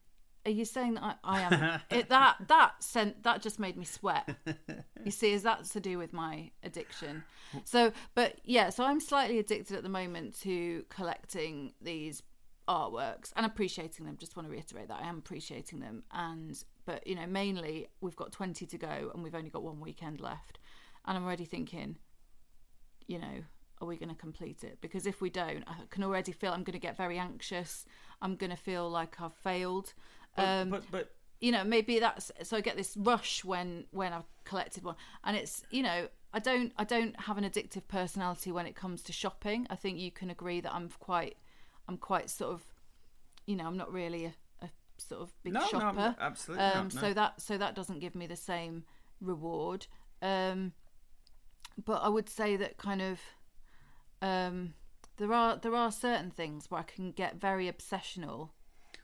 Are 0.44 0.50
you 0.50 0.64
saying 0.64 0.94
that 0.94 1.18
I, 1.24 1.38
I 1.38 1.40
am? 1.42 1.80
it, 1.90 2.08
that 2.08 2.36
that 2.48 2.82
sent 2.82 3.22
that 3.24 3.42
just 3.42 3.58
made 3.58 3.76
me 3.76 3.84
sweat. 3.84 4.28
You 5.04 5.10
see, 5.10 5.32
is 5.32 5.42
that 5.42 5.64
to 5.66 5.80
do 5.80 5.98
with 5.98 6.12
my 6.12 6.50
addiction? 6.62 7.24
So, 7.64 7.92
but 8.14 8.40
yeah, 8.44 8.70
so 8.70 8.84
I'm 8.84 9.00
slightly 9.00 9.38
addicted 9.38 9.76
at 9.76 9.82
the 9.82 9.88
moment 9.88 10.38
to 10.40 10.84
collecting 10.88 11.72
these 11.80 12.22
artworks 12.68 13.32
and 13.36 13.46
appreciating 13.46 14.04
them. 14.04 14.16
Just 14.18 14.36
want 14.36 14.46
to 14.46 14.52
reiterate 14.52 14.88
that 14.88 15.00
I 15.02 15.08
am 15.08 15.18
appreciating 15.18 15.80
them, 15.80 16.02
and 16.12 16.62
but 16.84 17.06
you 17.06 17.14
know, 17.14 17.26
mainly 17.26 17.88
we've 18.00 18.16
got 18.16 18.32
20 18.32 18.66
to 18.66 18.78
go, 18.78 19.10
and 19.14 19.22
we've 19.22 19.34
only 19.34 19.50
got 19.50 19.62
one 19.62 19.80
weekend 19.80 20.20
left, 20.20 20.58
and 21.06 21.16
I'm 21.16 21.24
already 21.24 21.44
thinking, 21.44 21.96
you 23.06 23.18
know. 23.18 23.44
Are 23.80 23.86
we 23.86 23.96
going 23.96 24.08
to 24.08 24.16
complete 24.16 24.64
it? 24.64 24.78
Because 24.80 25.06
if 25.06 25.20
we 25.20 25.30
don't, 25.30 25.62
I 25.68 25.74
can 25.88 26.02
already 26.02 26.32
feel 26.32 26.50
I'm 26.50 26.64
going 26.64 26.72
to 26.72 26.80
get 26.80 26.96
very 26.96 27.16
anxious. 27.16 27.84
I'm 28.20 28.34
going 28.34 28.50
to 28.50 28.56
feel 28.56 28.90
like 28.90 29.20
I've 29.20 29.34
failed. 29.34 29.94
But, 30.38 30.44
Um, 30.44 30.70
but 30.70 30.84
but 30.90 31.10
you 31.40 31.52
know 31.52 31.64
maybe 31.64 31.98
that's 31.98 32.30
so 32.42 32.56
i 32.56 32.60
get 32.60 32.76
this 32.76 32.96
rush 32.96 33.44
when 33.44 33.84
when 33.90 34.12
i've 34.12 34.26
collected 34.44 34.84
one 34.84 34.96
and 35.24 35.36
it's 35.36 35.62
you 35.70 35.82
know 35.82 36.08
i 36.32 36.38
don't 36.38 36.72
i 36.76 36.84
don't 36.84 37.18
have 37.20 37.38
an 37.38 37.44
addictive 37.44 37.86
personality 37.88 38.50
when 38.50 38.66
it 38.66 38.74
comes 38.74 39.02
to 39.02 39.12
shopping 39.12 39.66
i 39.70 39.76
think 39.76 39.98
you 39.98 40.10
can 40.10 40.30
agree 40.30 40.60
that 40.60 40.74
i'm 40.74 40.88
quite 40.98 41.36
i'm 41.88 41.96
quite 41.96 42.28
sort 42.30 42.52
of 42.52 42.64
you 43.46 43.56
know 43.56 43.66
i'm 43.66 43.76
not 43.76 43.92
really 43.92 44.26
a, 44.26 44.34
a 44.62 44.70
sort 44.98 45.20
of 45.20 45.32
big 45.42 45.52
no, 45.52 45.66
shopper 45.66 45.94
no, 45.94 46.14
absolutely 46.20 46.64
um 46.64 46.84
not. 46.84 46.94
No. 46.94 47.00
so 47.00 47.14
that 47.14 47.40
so 47.40 47.58
that 47.58 47.74
doesn't 47.74 48.00
give 48.00 48.14
me 48.14 48.26
the 48.26 48.36
same 48.36 48.84
reward 49.20 49.86
um 50.22 50.72
but 51.84 52.02
i 52.02 52.08
would 52.08 52.28
say 52.28 52.56
that 52.56 52.76
kind 52.78 53.00
of 53.00 53.20
um 54.22 54.74
there 55.18 55.32
are 55.32 55.56
there 55.56 55.74
are 55.74 55.92
certain 55.92 56.30
things 56.30 56.70
where 56.70 56.80
i 56.80 56.84
can 56.84 57.12
get 57.12 57.40
very 57.40 57.70
obsessional 57.70 58.50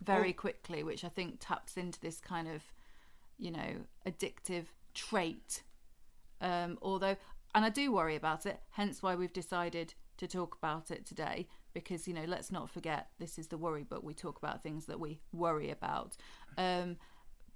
very 0.04 0.28
Well- 0.28 0.34
quickly 0.34 0.82
which 0.82 1.04
i 1.04 1.08
think 1.08 1.36
taps 1.40 1.76
into 1.76 2.00
this 2.00 2.20
kind 2.20 2.48
of 2.48 2.62
you 3.38 3.50
know 3.50 3.84
addictive 4.06 4.66
trait. 4.94 5.62
Um 6.40 6.78
although 6.82 7.16
and 7.54 7.64
i 7.64 7.68
do 7.70 7.92
worry 7.92 8.16
about 8.16 8.46
it 8.46 8.60
hence 8.70 9.02
why 9.02 9.14
we've 9.14 9.32
decided 9.32 9.94
to 10.18 10.26
talk 10.28 10.56
about 10.56 10.90
it 10.90 11.04
today 11.06 11.48
because 11.72 12.06
you 12.06 12.14
know 12.14 12.24
let's 12.26 12.52
not 12.52 12.70
forget 12.70 13.08
this 13.18 13.38
is 13.38 13.48
the 13.48 13.58
worry 13.58 13.84
but 13.88 14.04
we 14.04 14.14
talk 14.14 14.38
about 14.38 14.62
things 14.62 14.86
that 14.86 15.00
we 15.00 15.20
worry 15.32 15.70
about. 15.70 16.16
Um 16.56 16.96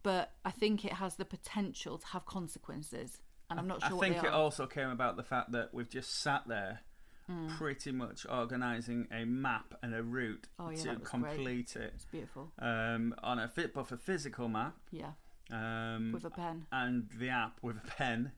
but 0.02 0.32
i 0.44 0.50
think 0.50 0.84
it 0.84 0.94
has 0.94 1.16
the 1.16 1.24
potential 1.24 1.98
to 1.98 2.06
have 2.08 2.24
consequences 2.26 3.20
and 3.50 3.58
i'm 3.60 3.66
not 3.68 3.82
sure 3.82 3.96
I 3.96 4.00
think 4.00 4.24
it 4.24 4.32
also 4.32 4.66
came 4.66 4.90
about 4.90 5.16
the 5.16 5.22
fact 5.22 5.52
that 5.52 5.72
we've 5.72 5.88
just 5.88 6.20
sat 6.20 6.42
there 6.48 6.80
Hmm. 7.28 7.48
pretty 7.58 7.92
much 7.92 8.24
organising 8.26 9.06
a 9.12 9.24
map 9.26 9.74
and 9.82 9.94
a 9.94 10.02
route 10.02 10.48
Oh, 10.58 10.70
yeah, 10.70 10.76
to 10.82 10.88
was 10.88 10.98
great. 10.98 11.04
complete 11.04 11.76
it. 11.76 11.92
It's 11.94 12.06
beautiful. 12.06 12.50
Um, 12.58 13.14
on 13.22 13.38
a 13.38 13.46
fit 13.48 13.74
a 13.76 13.96
physical 13.98 14.48
map 14.48 14.76
yeah. 14.90 15.10
um, 15.52 16.12
with 16.12 16.24
a 16.24 16.30
pen. 16.30 16.66
and 16.72 17.10
the 17.18 17.28
app 17.28 17.58
with 17.62 17.76
a 17.76 17.86
pen. 17.86 18.32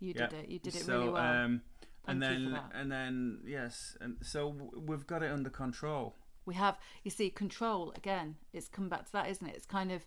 you 0.00 0.12
did 0.12 0.34
it. 0.34 0.48
You 0.50 0.58
did 0.58 0.76
it 0.76 0.82
so, 0.82 0.98
really 0.98 1.08
well. 1.08 1.44
Um, 1.44 1.62
and 2.06 2.22
then 2.22 2.60
and 2.74 2.92
then 2.92 3.40
yes, 3.46 3.96
and 4.02 4.16
so 4.22 4.54
we've 4.76 5.06
got 5.06 5.22
it 5.22 5.32
under 5.32 5.48
control. 5.50 6.14
we 6.44 6.54
have 6.54 6.76
you 7.04 7.10
see 7.10 7.30
control 7.30 7.92
again 7.96 8.36
it's 8.52 8.68
come 8.68 8.88
back 8.90 9.06
to 9.06 9.12
that 9.12 9.28
isn't 9.30 9.46
it? 9.48 9.56
It's 9.56 9.66
kind 9.66 9.90
of 9.90 10.04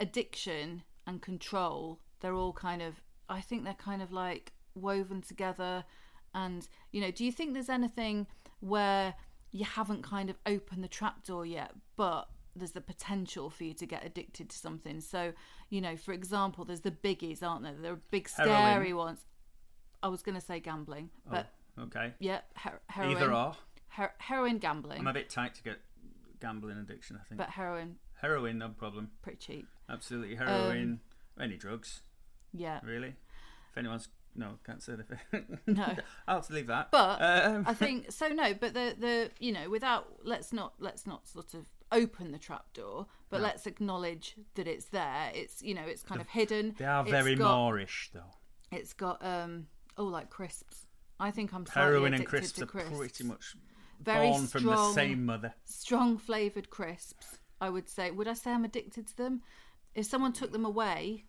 addiction 0.00 0.82
and 1.06 1.22
control 1.22 2.00
they're 2.20 2.34
all 2.34 2.52
kind 2.52 2.82
of 2.82 3.00
i 3.28 3.40
think 3.40 3.64
they're 3.64 3.74
kind 3.74 4.02
of 4.02 4.12
like 4.12 4.52
woven 4.74 5.22
together 5.22 5.84
and 6.36 6.68
you 6.92 7.00
know 7.00 7.10
do 7.10 7.24
you 7.24 7.32
think 7.32 7.52
there's 7.54 7.68
anything 7.68 8.26
where 8.60 9.14
you 9.50 9.64
haven't 9.64 10.02
kind 10.02 10.30
of 10.30 10.36
opened 10.46 10.84
the 10.84 10.88
trapdoor 10.88 11.44
yet 11.44 11.72
but 11.96 12.28
there's 12.54 12.72
the 12.72 12.80
potential 12.80 13.50
for 13.50 13.64
you 13.64 13.74
to 13.74 13.86
get 13.86 14.04
addicted 14.04 14.48
to 14.48 14.56
something 14.56 15.00
so 15.00 15.32
you 15.70 15.80
know 15.80 15.96
for 15.96 16.12
example 16.12 16.64
there's 16.64 16.80
the 16.82 16.90
biggies 16.90 17.42
aren't 17.42 17.62
there 17.64 17.74
there 17.80 17.92
are 17.92 18.00
big 18.10 18.30
Heroin. 18.30 18.54
scary 18.56 18.92
ones 18.92 19.18
i 20.02 20.08
was 20.08 20.22
going 20.22 20.34
to 20.34 20.40
say 20.40 20.60
gambling 20.60 21.10
but 21.28 21.48
oh, 21.78 21.82
okay. 21.84 22.12
yeah 22.20 22.40
her- 22.56 22.80
heroin 22.88 23.16
Either 23.16 23.32
or. 23.32 23.52
her- 23.88 24.14
heroin 24.18 24.58
gambling 24.58 25.00
I'm 25.00 25.06
a 25.06 25.12
bit 25.12 25.28
tight 25.30 25.54
to 25.56 25.62
get 25.62 25.78
gambling 26.40 26.76
addiction. 26.78 27.18
I 27.20 27.24
think 27.26 27.38
but 27.38 27.48
heroin 27.50 27.96
heroin, 28.20 28.58
no 28.58 28.68
problem. 28.68 29.10
pretty 29.22 29.38
cheap. 29.38 29.66
Absolutely 29.88 30.36
heroin. 30.36 31.00
Um, 31.38 31.42
any 31.44 31.56
drugs, 31.56 32.02
Yeah. 32.52 32.80
really? 32.82 33.08
If 33.70 33.78
anyone's 33.78 34.08
no, 34.36 34.58
can't 34.64 34.82
say 34.82 34.94
anything. 34.94 35.58
No. 35.66 35.94
I'll 36.28 36.36
have 36.36 36.46
to 36.48 36.52
leave 36.54 36.66
that. 36.68 36.90
But 36.90 37.20
Um, 37.22 37.64
I 37.66 37.74
think 37.74 38.10
so 38.20 38.28
no, 38.28 38.54
but 38.54 38.74
the 38.74 38.94
the 38.98 39.30
you 39.38 39.52
know, 39.52 39.68
without 39.70 40.06
let's 40.24 40.52
not 40.52 40.74
let's 40.78 41.06
not 41.06 41.26
sort 41.28 41.54
of 41.54 41.66
open 41.92 42.32
the 42.32 42.38
trapdoor, 42.38 43.06
but 43.30 43.38
No. 43.38 43.44
let's 43.44 43.66
acknowledge 43.66 44.34
that 44.54 44.66
it's 44.66 44.86
there. 44.86 45.30
It's 45.34 45.62
you 45.62 45.74
know, 45.74 45.82
it's 45.86 46.02
kind 46.02 46.20
of 46.20 46.28
hidden. 46.28 46.74
they 46.78 46.84
are 46.84 47.02
It's 47.02 47.10
very 47.10 47.34
got, 47.34 47.56
moreish, 47.56 48.10
though. 48.12 48.34
It's 48.70 48.92
got 48.92 49.24
um 49.24 49.66
oh 49.96 50.04
like 50.04 50.30
crisps. 50.30 50.86
I 51.18 51.30
think 51.30 51.52
I'm 51.54 51.64
slightly 51.66 51.92
Heroin 51.92 52.14
and 52.14 52.26
crisps 52.26 52.58
to 52.58 52.64
are 52.64 52.66
pretty 52.66 53.24
much 53.24 53.54
very 54.02 54.28
born 54.28 54.46
from 54.46 54.64
the 54.64 54.92
same 54.92 55.24
mother. 55.24 55.54
strong 55.64 56.18
flavored 56.18 56.68
crisps. 56.70 57.38
I 57.60 57.70
would 57.70 57.88
say. 57.88 58.10
Would 58.10 58.28
I 58.28 58.34
say 58.34 58.50
I'm 58.52 58.64
addicted 58.66 59.06
to 59.08 59.16
them? 59.16 59.40
If 59.94 60.04
someone 60.04 60.34
took 60.34 60.52
them 60.52 60.66
away, 60.66 61.24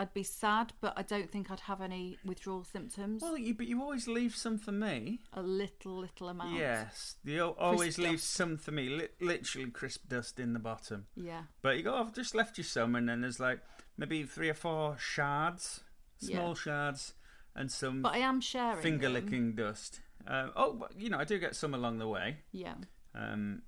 I'd 0.00 0.14
be 0.14 0.22
sad, 0.22 0.72
but 0.80 0.92
I 0.96 1.02
don't 1.02 1.28
think 1.30 1.50
I'd 1.50 1.60
have 1.60 1.80
any 1.80 2.18
withdrawal 2.24 2.62
symptoms. 2.62 3.20
Well, 3.20 3.36
you, 3.36 3.52
but 3.54 3.66
you 3.66 3.82
always 3.82 4.06
leave 4.06 4.36
some 4.36 4.56
for 4.56 4.70
me. 4.70 5.20
a 5.32 5.42
little, 5.42 5.98
little 5.98 6.28
amount. 6.28 6.56
Yes, 6.56 7.16
you 7.24 7.40
al- 7.40 7.56
always 7.58 7.98
leave 7.98 8.12
dust. 8.20 8.30
some 8.30 8.56
for 8.58 8.70
me. 8.70 8.88
Li- 8.88 9.08
literally 9.20 9.68
crisp 9.70 10.08
dust 10.08 10.38
in 10.38 10.52
the 10.52 10.60
bottom. 10.60 11.06
Yeah. 11.16 11.42
But 11.62 11.76
you 11.78 11.82
go, 11.82 11.96
I've 11.96 12.14
just 12.14 12.34
left 12.34 12.58
you 12.58 12.64
some, 12.64 12.94
and 12.94 13.08
then 13.08 13.22
there's 13.22 13.40
like 13.40 13.58
maybe 13.96 14.22
three 14.22 14.48
or 14.48 14.54
four 14.54 14.96
shards, 14.98 15.80
small 16.18 16.50
Yeah. 16.50 16.54
shards, 16.54 17.14
and 17.56 17.68
some 17.72 18.02
But 18.02 18.14
I 18.14 18.18
am 18.18 18.40
sharing. 18.40 18.80
finger 18.80 19.08
licking 19.08 19.54
dust. 19.56 20.00
Um, 20.28 20.52
oh, 20.54 20.74
but, 20.74 20.92
you 21.00 21.10
know, 21.10 21.18
I 21.18 21.24
do 21.24 21.38
get 21.38 21.56
some 21.56 21.74
along 21.74 21.98
the 21.98 22.06
way. 22.06 22.36
Yeah. 22.52 22.74
Um, 23.14 23.62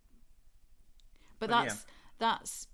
But, 1.41 1.49
But 1.49 1.51
yeah. 1.51 1.65
that's 1.65 1.87
that's 2.19 2.67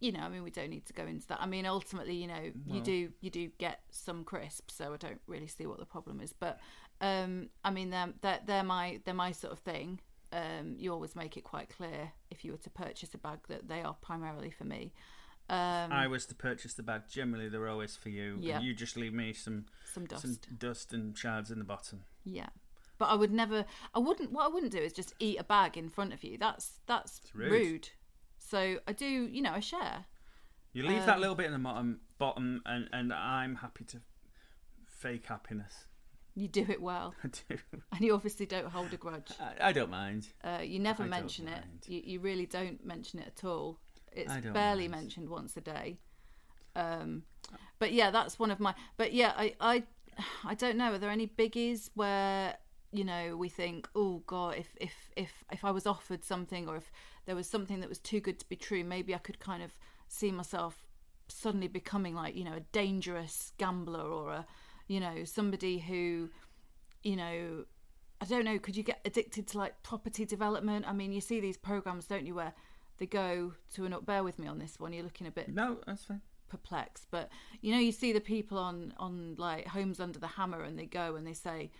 you 0.00 0.12
know, 0.12 0.20
I 0.20 0.28
mean 0.28 0.42
we 0.42 0.50
don't 0.50 0.70
need 0.70 0.86
to 0.86 0.92
go 0.92 1.04
into 1.04 1.26
that. 1.28 1.40
I 1.40 1.46
mean 1.46 1.66
ultimately, 1.66 2.14
you 2.14 2.26
know, 2.26 2.50
you 2.66 2.80
do 2.80 3.12
you 3.20 3.30
do 3.30 3.50
get 3.58 3.80
some 3.90 4.24
crisps, 4.24 4.74
so 4.74 4.94
I 4.94 4.96
don't 4.96 5.20
really 5.26 5.46
see 5.46 5.66
what 5.66 5.78
the 5.78 5.86
problem 5.86 6.20
is. 6.20 6.32
But 6.32 6.58
um 7.00 7.50
I 7.64 7.70
mean 7.70 7.90
they're 7.90 8.08
they're, 8.22 8.40
they're 8.44 8.62
my 8.64 9.00
they're 9.04 9.14
my 9.14 9.32
sort 9.32 9.52
of 9.52 9.58
thing. 9.60 10.00
Um 10.32 10.74
you 10.78 10.92
always 10.92 11.14
make 11.14 11.36
it 11.36 11.44
quite 11.44 11.68
clear 11.68 12.12
if 12.30 12.44
you 12.44 12.52
were 12.52 12.58
to 12.58 12.70
purchase 12.70 13.12
a 13.14 13.18
bag 13.18 13.40
that 13.48 13.68
they 13.68 13.82
are 13.82 13.94
primarily 14.00 14.50
for 14.50 14.64
me. 14.64 14.92
Um 15.50 15.92
I 15.92 16.06
was 16.06 16.24
to 16.26 16.34
purchase 16.34 16.72
the 16.72 16.82
bag. 16.82 17.02
Generally, 17.10 17.50
they're 17.50 17.68
always 17.68 17.96
for 17.96 18.08
you. 18.08 18.38
Yeah. 18.40 18.56
And 18.56 18.64
you 18.64 18.72
just 18.72 18.96
leave 18.96 19.12
me 19.12 19.34
some 19.34 19.66
some 19.92 20.06
dust. 20.06 20.22
some 20.22 20.38
dust 20.58 20.92
and 20.94 21.16
shards 21.16 21.50
in 21.50 21.58
the 21.58 21.64
bottom. 21.64 22.04
Yeah. 22.24 22.48
But 22.96 23.06
I 23.06 23.16
would 23.16 23.32
never 23.32 23.66
I 23.94 23.98
wouldn't 23.98 24.32
what 24.32 24.44
I 24.44 24.48
wouldn't 24.48 24.72
do 24.72 24.78
is 24.78 24.94
just 24.94 25.14
eat 25.18 25.38
a 25.38 25.44
bag 25.44 25.76
in 25.76 25.90
front 25.90 26.14
of 26.14 26.24
you. 26.24 26.38
That's 26.38 26.80
that's 26.86 27.20
rude. 27.34 27.50
rude. 27.52 27.88
So 28.50 28.78
I 28.86 28.92
do, 28.92 29.06
you 29.06 29.42
know, 29.42 29.52
I 29.52 29.60
share. 29.60 30.04
You 30.72 30.82
leave 30.82 31.06
that 31.06 31.16
Um, 31.16 31.20
little 31.20 31.36
bit 31.36 31.46
in 31.46 31.52
the 31.52 31.58
bottom, 31.58 32.00
bottom, 32.18 32.62
and 32.66 32.88
and 32.92 33.12
I'm 33.12 33.56
happy 33.56 33.84
to 33.84 34.00
fake 34.86 35.26
happiness. 35.26 35.86
You 36.34 36.48
do 36.48 36.64
it 36.68 36.80
well. 36.80 37.14
I 37.24 37.28
do. 37.28 37.58
And 37.92 38.00
you 38.00 38.14
obviously 38.14 38.46
don't 38.46 38.66
hold 38.66 38.92
a 38.92 38.96
grudge. 38.96 39.32
I, 39.40 39.68
I 39.68 39.72
don't 39.72 39.90
mind. 39.90 40.28
Uh, 40.42 40.60
you 40.62 40.78
never 40.78 41.02
I 41.04 41.06
mention 41.06 41.48
it. 41.48 41.64
You, 41.86 42.02
you 42.04 42.20
really 42.20 42.46
don't 42.46 42.84
mention 42.84 43.18
it 43.20 43.32
at 43.36 43.44
all. 43.44 43.78
It's 44.12 44.34
barely 44.52 44.88
mind. 44.88 45.02
mentioned 45.02 45.28
once 45.28 45.56
a 45.56 45.60
day. 45.60 45.98
Um, 46.74 47.24
but 47.78 47.92
yeah, 47.92 48.10
that's 48.10 48.38
one 48.38 48.50
of 48.50 48.60
my. 48.60 48.74
But 48.96 49.12
yeah, 49.12 49.32
I, 49.36 49.54
I, 49.60 49.82
I 50.44 50.54
don't 50.54 50.76
know. 50.76 50.92
Are 50.92 50.98
there 50.98 51.10
any 51.10 51.26
biggies 51.26 51.90
where 51.94 52.56
you 52.92 53.04
know 53.04 53.36
we 53.36 53.48
think, 53.48 53.88
oh 53.94 54.22
god, 54.26 54.54
if 54.56 54.68
if 54.80 54.94
if 55.16 55.44
if 55.52 55.64
I 55.64 55.70
was 55.72 55.86
offered 55.86 56.24
something, 56.24 56.68
or 56.68 56.76
if 56.76 56.90
there 57.30 57.36
was 57.36 57.48
something 57.48 57.78
that 57.78 57.88
was 57.88 58.00
too 58.00 58.18
good 58.18 58.40
to 58.40 58.48
be 58.48 58.56
true, 58.56 58.82
maybe 58.82 59.14
I 59.14 59.18
could 59.18 59.38
kind 59.38 59.62
of 59.62 59.78
see 60.08 60.32
myself 60.32 60.84
suddenly 61.28 61.68
becoming 61.68 62.12
like 62.12 62.34
you 62.34 62.42
know 62.42 62.54
a 62.54 62.60
dangerous 62.72 63.52
gambler 63.56 64.00
or 64.02 64.32
a 64.32 64.46
you 64.88 64.98
know 64.98 65.22
somebody 65.22 65.78
who 65.78 66.28
you 67.04 67.14
know 67.14 67.64
I 68.20 68.24
don't 68.24 68.44
know, 68.44 68.58
could 68.58 68.76
you 68.76 68.82
get 68.82 68.98
addicted 69.04 69.46
to 69.46 69.58
like 69.58 69.80
property 69.84 70.24
development? 70.24 70.86
I 70.88 70.92
mean, 70.92 71.12
you 71.12 71.20
see 71.20 71.38
these 71.38 71.56
programs, 71.56 72.06
don't 72.06 72.26
you, 72.26 72.34
where 72.34 72.52
they 72.98 73.06
go 73.06 73.52
to 73.74 73.84
an 73.84 73.94
bear 74.04 74.24
with 74.24 74.40
me 74.40 74.48
on 74.48 74.58
this 74.58 74.80
one. 74.80 74.92
You're 74.92 75.04
looking 75.04 75.28
a 75.28 75.30
bit 75.30 75.54
No, 75.54 75.78
that's 75.86 76.06
fine. 76.06 76.22
perplexed. 76.48 77.06
But 77.12 77.30
you 77.60 77.72
know, 77.72 77.78
you 77.78 77.92
see 77.92 78.12
the 78.12 78.20
people 78.20 78.58
on 78.58 78.92
on 78.98 79.36
like 79.38 79.68
Homes 79.68 80.00
Under 80.00 80.18
the 80.18 80.26
Hammer, 80.26 80.62
and 80.64 80.76
they 80.76 80.86
go 80.86 81.14
and 81.14 81.24
they 81.24 81.32
say, 81.32 81.70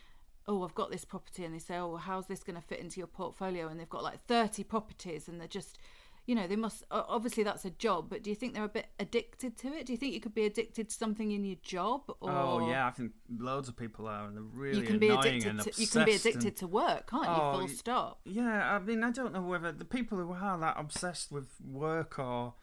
"Oh, 0.46 0.64
I've 0.64 0.74
got 0.74 0.90
this 0.90 1.04
property," 1.04 1.44
and 1.44 1.54
they 1.54 1.58
say, 1.58 1.76
"Oh, 1.76 1.96
how's 1.96 2.26
this 2.26 2.42
going 2.42 2.56
to 2.56 2.62
fit 2.66 2.80
into 2.80 3.00
your 3.00 3.06
portfolio?" 3.06 3.68
And 3.68 3.78
they've 3.78 3.88
got 3.88 4.02
like 4.02 4.20
thirty 4.26 4.64
properties, 4.64 5.28
and 5.28 5.40
they're 5.40 5.48
just 5.48 5.78
you 6.26 6.34
know 6.34 6.46
they 6.46 6.54
must 6.54 6.84
obviously 6.90 7.42
that's 7.42 7.64
a 7.64 7.70
job 7.70 8.08
but 8.08 8.22
do 8.22 8.30
you 8.30 8.36
think 8.36 8.54
they're 8.54 8.64
a 8.64 8.68
bit 8.68 8.86
addicted 9.00 9.56
to 9.56 9.68
it 9.68 9.86
do 9.86 9.92
you 9.92 9.96
think 9.96 10.14
you 10.14 10.20
could 10.20 10.34
be 10.34 10.44
addicted 10.44 10.88
to 10.88 10.94
something 10.94 11.32
in 11.32 11.44
your 11.44 11.56
job 11.62 12.02
or 12.20 12.30
Oh 12.30 12.68
yeah, 12.68 12.86
I 12.86 12.90
think 12.90 13.12
loads 13.36 13.68
of 13.68 13.76
people 13.76 14.06
are, 14.06 14.26
and 14.26 14.36
they're 14.36 14.42
really 14.42 14.80
you 14.80 14.86
can 14.86 14.98
be 14.98 15.08
annoying 15.08 15.26
addicted 15.26 15.50
and 15.50 15.60
to 15.62 15.68
obsessed. 15.70 15.80
you 15.80 15.86
can 15.88 16.04
be 16.04 16.12
and- 16.12 16.20
addicted 16.20 16.56
to 16.58 16.66
work 16.66 17.10
can't 17.10 17.24
you 17.24 17.30
Oh, 17.30 17.58
full 17.58 17.68
stop 17.68 18.20
Yeah, 18.24 18.74
I 18.74 18.78
mean, 18.78 19.02
I 19.02 19.10
don't 19.10 19.32
know 19.32 19.42
whether 19.42 19.72
the 19.72 19.84
people 19.84 20.18
who 20.18 20.32
are 20.32 20.58
that 20.58 20.76
obsessed 20.78 21.32
with 21.32 21.48
work 21.64 22.18
or. 22.18 22.54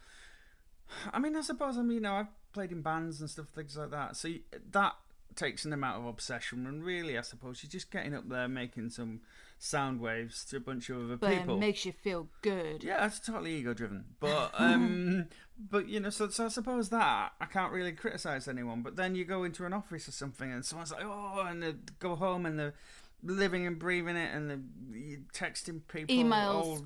I 1.11 1.19
mean, 1.19 1.35
I 1.35 1.41
suppose, 1.41 1.77
I 1.77 1.81
mean, 1.81 1.95
you 1.95 1.99
know, 1.99 2.13
I've 2.13 2.27
played 2.53 2.71
in 2.71 2.81
bands 2.81 3.19
and 3.19 3.29
stuff, 3.29 3.47
things 3.49 3.75
like 3.75 3.91
that. 3.91 4.15
So 4.15 4.29
that 4.71 4.95
takes 5.37 5.63
an 5.63 5.71
amount 5.71 5.99
of 6.01 6.05
obsession, 6.05 6.65
and 6.67 6.83
really, 6.83 7.17
I 7.17 7.21
suppose, 7.21 7.63
you're 7.63 7.69
just 7.69 7.89
getting 7.91 8.13
up 8.13 8.27
there 8.27 8.47
making 8.49 8.89
some 8.89 9.21
sound 9.59 9.99
waves 10.01 10.43
to 10.45 10.57
a 10.57 10.59
bunch 10.59 10.89
of 10.89 10.97
other 11.05 11.15
but 11.17 11.31
people. 11.31 11.55
it 11.55 11.59
makes 11.59 11.83
you 11.83 11.91
feel 11.91 12.27
good 12.43 12.83
Yeah, 12.83 13.03
it's 13.07 13.19
totally 13.19 13.55
ego 13.55 13.73
driven. 13.73 14.05
But 14.19 14.51
um 14.59 15.25
but 15.57 15.87
you 15.87 15.99
know, 15.99 16.11
so 16.11 16.27
so 16.29 16.45
I 16.45 16.49
suppose 16.49 16.89
that 16.89 17.31
I 17.41 17.45
can't 17.45 17.71
really 17.71 17.93
criticise 17.93 18.47
anyone. 18.47 18.83
But 18.83 18.97
then 18.97 19.15
you 19.15 19.25
go 19.25 19.43
into 19.45 19.65
an 19.65 19.73
office 19.73 20.07
or 20.07 20.11
something 20.11 20.51
and 20.51 20.63
someone's 20.63 20.91
like, 20.91 21.03
Oh 21.03 21.43
and 21.47 21.63
they 21.63 21.73
go 21.99 22.15
home 22.15 22.45
and 22.45 22.59
they're 22.59 22.75
living 23.23 23.65
and 23.65 23.79
breathing 23.79 24.15
it 24.15 24.31
and 24.35 24.47
they're 24.49 25.17
texting 25.33 25.81
people 25.87 26.15
Emails. 26.15 26.53
all, 26.53 26.79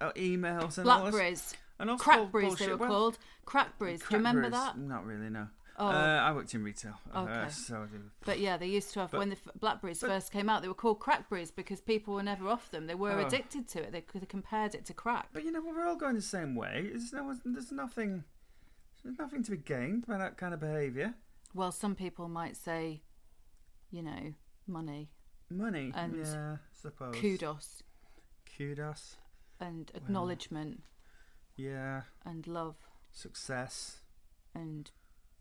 uh, 0.00 0.12
emails 0.14 0.78
and 0.78 0.88
all 0.88 1.02
blackberries 1.02 1.54
and 1.78 1.90
crackberries 1.90 2.58
they 2.58 2.68
were 2.70 2.76
Well, 2.76 2.88
called 2.88 3.18
crackberries 3.46 4.00
do 4.00 4.06
you 4.10 4.16
remember 4.16 4.50
that 4.50 4.76
Not 4.76 5.06
really, 5.06 5.30
no. 5.30 5.46
Oh. 5.78 5.86
Uh, 5.88 5.90
I 5.90 6.32
worked 6.32 6.54
in 6.54 6.62
retail. 6.64 6.98
uh, 7.14 7.20
Okay. 7.20 7.50
so 7.50 7.76
I. 7.82 7.86
But 8.24 8.38
yeah, 8.38 8.56
they 8.56 8.66
used 8.66 8.92
to 8.94 9.00
have 9.00 9.10
But- 9.10 9.18
when 9.18 9.28
the 9.30 9.36
f- 9.36 9.48
blackberries 9.60 10.00
but- 10.00 10.08
first 10.08 10.32
came 10.32 10.48
out. 10.48 10.62
They 10.62 10.68
were 10.68 10.74
called 10.74 11.00
crackberries 11.00 11.54
because 11.54 11.80
people 11.80 12.14
were 12.14 12.22
never 12.22 12.48
off 12.48 12.70
them. 12.70 12.86
They 12.86 12.94
were 12.94 13.12
Oh. 13.12 13.26
addicted 13.26 13.68
to 13.68 13.82
it. 13.82 13.92
They, 13.92 14.04
they 14.18 14.26
compared 14.26 14.74
it 14.74 14.84
to 14.86 14.94
crack. 14.94 15.28
But 15.32 15.44
you 15.44 15.50
know, 15.52 15.60
we're 15.60 15.86
all 15.86 15.96
going 15.96 16.14
the 16.14 16.22
same 16.22 16.54
way. 16.54 16.88
There's 16.90 17.12
no 17.12 17.34
there's 17.44 17.72
nothing 17.72 18.24
there's 19.04 19.18
nothing 19.18 19.42
to 19.44 19.50
be 19.52 19.56
gained 19.58 20.06
by 20.06 20.16
that 20.18 20.36
kind 20.38 20.52
of 20.54 20.60
behaviour. 20.60 21.14
Well, 21.54 21.72
some 21.72 21.94
people 21.94 22.28
might 22.28 22.56
say, 22.56 23.02
you 23.90 24.02
know, 24.02 24.34
money, 24.66 25.10
Money. 25.48 25.92
And 25.94 26.16
yeah, 26.16 26.52
I 26.54 26.58
suppose. 26.74 27.14
kudos, 27.16 27.82
Kudos. 28.56 29.16
and 29.60 29.90
acknowledgement, 29.94 30.82
Yeah. 31.56 32.02
and 32.24 32.46
love, 32.46 32.76
Success. 33.12 34.00
and 34.54 34.90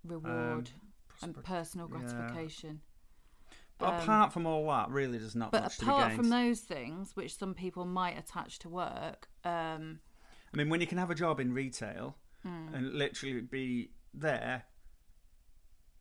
reward, 0.06 0.70
and 1.22 1.34
prosper- 1.34 1.42
personal 1.42 1.90
yeah. 1.92 2.00
gratification. 2.00 2.82
But 3.78 3.90
um, 3.90 3.96
apart 3.96 4.34
from 4.34 4.46
all 4.46 4.66
that, 4.68 4.90
really, 4.90 5.18
there's 5.18 5.36
not 5.36 5.52
But 5.52 5.64
much 5.64 5.82
apart 5.82 6.14
from 6.14 6.30
those 6.30 6.62
things, 6.62 7.16
which 7.16 7.38
some 7.38 7.54
people 7.54 7.86
might 7.86 8.18
attach 8.18 8.60
to 8.60 8.70
work, 8.70 9.28
um, 9.44 10.00
I 10.54 10.58
mean, 10.58 10.70
when 10.70 10.80
you 10.80 10.88
can 10.88 10.98
have 10.98 11.12
a 11.12 11.16
job 11.16 11.40
in 11.42 11.54
retail 11.54 12.16
mm, 12.46 12.74
and 12.74 12.94
literally 12.94 13.42
be 13.42 13.92
there, 14.14 14.64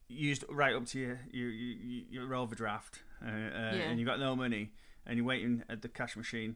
used 0.09 0.45
right 0.49 0.75
up 0.75 0.87
to 0.87 0.99
your 0.99 1.21
your 1.33 1.51
your, 1.51 2.05
your 2.11 2.35
overdraft, 2.35 3.03
uh, 3.25 3.29
uh, 3.29 3.31
and 3.31 3.99
you've 3.99 4.07
got 4.07 4.21
no 4.21 4.37
money, 4.37 4.71
and 5.07 5.17
you're 5.17 5.27
waiting 5.27 5.65
at 5.69 5.83
the 5.83 5.89
cash 5.89 6.17
machine 6.17 6.55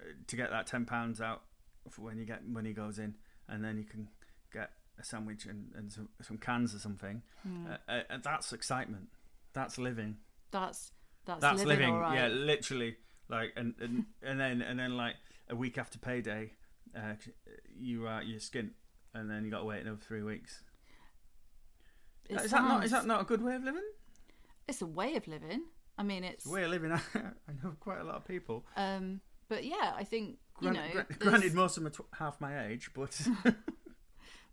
uh, 0.00 0.04
to 0.26 0.36
get 0.36 0.50
that 0.50 0.66
ten 0.66 0.84
pounds 0.84 1.20
out 1.20 1.42
for 1.88 2.02
when 2.02 2.18
you 2.18 2.24
get 2.24 2.44
money 2.44 2.72
goes 2.72 2.98
in, 2.98 3.14
and 3.48 3.64
then 3.64 3.78
you 3.78 3.84
can 3.84 4.08
a 4.98 5.04
sandwich 5.04 5.46
and, 5.46 5.72
and 5.76 5.92
some, 5.92 6.08
some 6.22 6.38
cans 6.38 6.74
or 6.74 6.78
something. 6.78 7.22
mm, 7.46 7.78
Uh, 7.88 7.92
uh, 8.10 8.18
that's 8.22 8.52
excitement. 8.52 9.08
That's 9.52 9.78
living. 9.78 10.16
that's 10.50 10.92
that's, 11.24 11.40
that's 11.40 11.64
living, 11.64 11.88
living, 11.88 11.94
right. 11.96 12.14
yeah 12.14 12.28
literally 12.28 12.96
like 13.28 13.52
and, 13.56 13.74
and 13.80 14.04
and 14.22 14.38
then 14.38 14.62
and 14.62 14.78
then 14.78 14.96
like 14.96 15.16
a 15.50 15.56
week 15.56 15.76
after 15.76 15.98
payday 15.98 16.52
uh, 16.96 17.14
you 17.76 18.06
are 18.06 18.22
you're 18.22 18.38
skint 18.38 18.70
and 19.12 19.28
then 19.28 19.44
you 19.44 19.50
got 19.50 19.58
to 19.58 19.64
wait 19.64 19.80
another 19.82 19.98
three 20.00 20.22
weeks 20.22 20.62
It 22.28 22.40
is 22.40 22.50
that 22.52 22.62
not 22.62 22.84
is 22.84 22.90
that 22.92 23.06
not 23.06 23.20
a 23.22 23.24
good 23.24 23.42
way 23.42 23.56
of 23.56 23.64
living 23.64 23.82
It's 24.68 24.82
a 24.82 24.86
way 24.86 25.16
of 25.16 25.26
living. 25.26 25.62
I 25.98 26.02
mean, 26.04 26.22
it's. 26.24 26.44
it's 26.44 26.46
a 26.46 26.50
way 26.50 26.64
of 26.64 26.70
living 26.70 26.92
i 27.14 27.52
know 27.62 27.72
quite 27.80 27.98
a 28.00 28.04
lot 28.04 28.16
of 28.16 28.24
people 28.26 28.64
Um, 28.76 29.20
but 29.48 29.64
yeah, 29.64 29.94
I 29.96 30.04
think 30.04 30.38
you 30.60 30.70
Gran- 30.70 30.74
know. 30.74 30.92
gra- 30.92 31.06
there's- 31.08 31.18
granted 31.22 31.54
most 31.54 31.76
of 31.76 31.82
them 31.82 31.92
are 31.92 31.96
tw- 31.96 32.14
half 32.18 32.40
my 32.40 32.66
age 32.68 32.90
but 32.94 33.20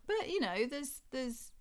but 0.08 0.30
you 0.30 0.40
know, 0.40 0.66
there's 0.70 1.02
there's 1.12 1.52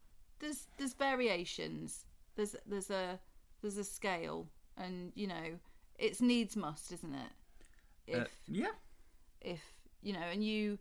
there's 0.40 0.66
there's 0.78 0.94
variations. 0.94 2.04
There's 2.36 2.56
there's 2.66 2.90
a 2.90 3.18
there's 3.60 3.78
a 3.78 3.84
scale, 3.84 4.48
and 4.76 5.12
you 5.14 5.26
know, 5.26 5.58
it's 5.98 6.20
needs 6.20 6.56
must, 6.56 6.92
isn't 6.92 7.14
it? 7.14 7.32
If 8.06 8.18
uh, 8.18 8.24
yeah. 8.46 8.66
if 9.40 9.62
you 10.02 10.12
know, 10.12 10.26
and 10.32 10.44
you 10.44 10.78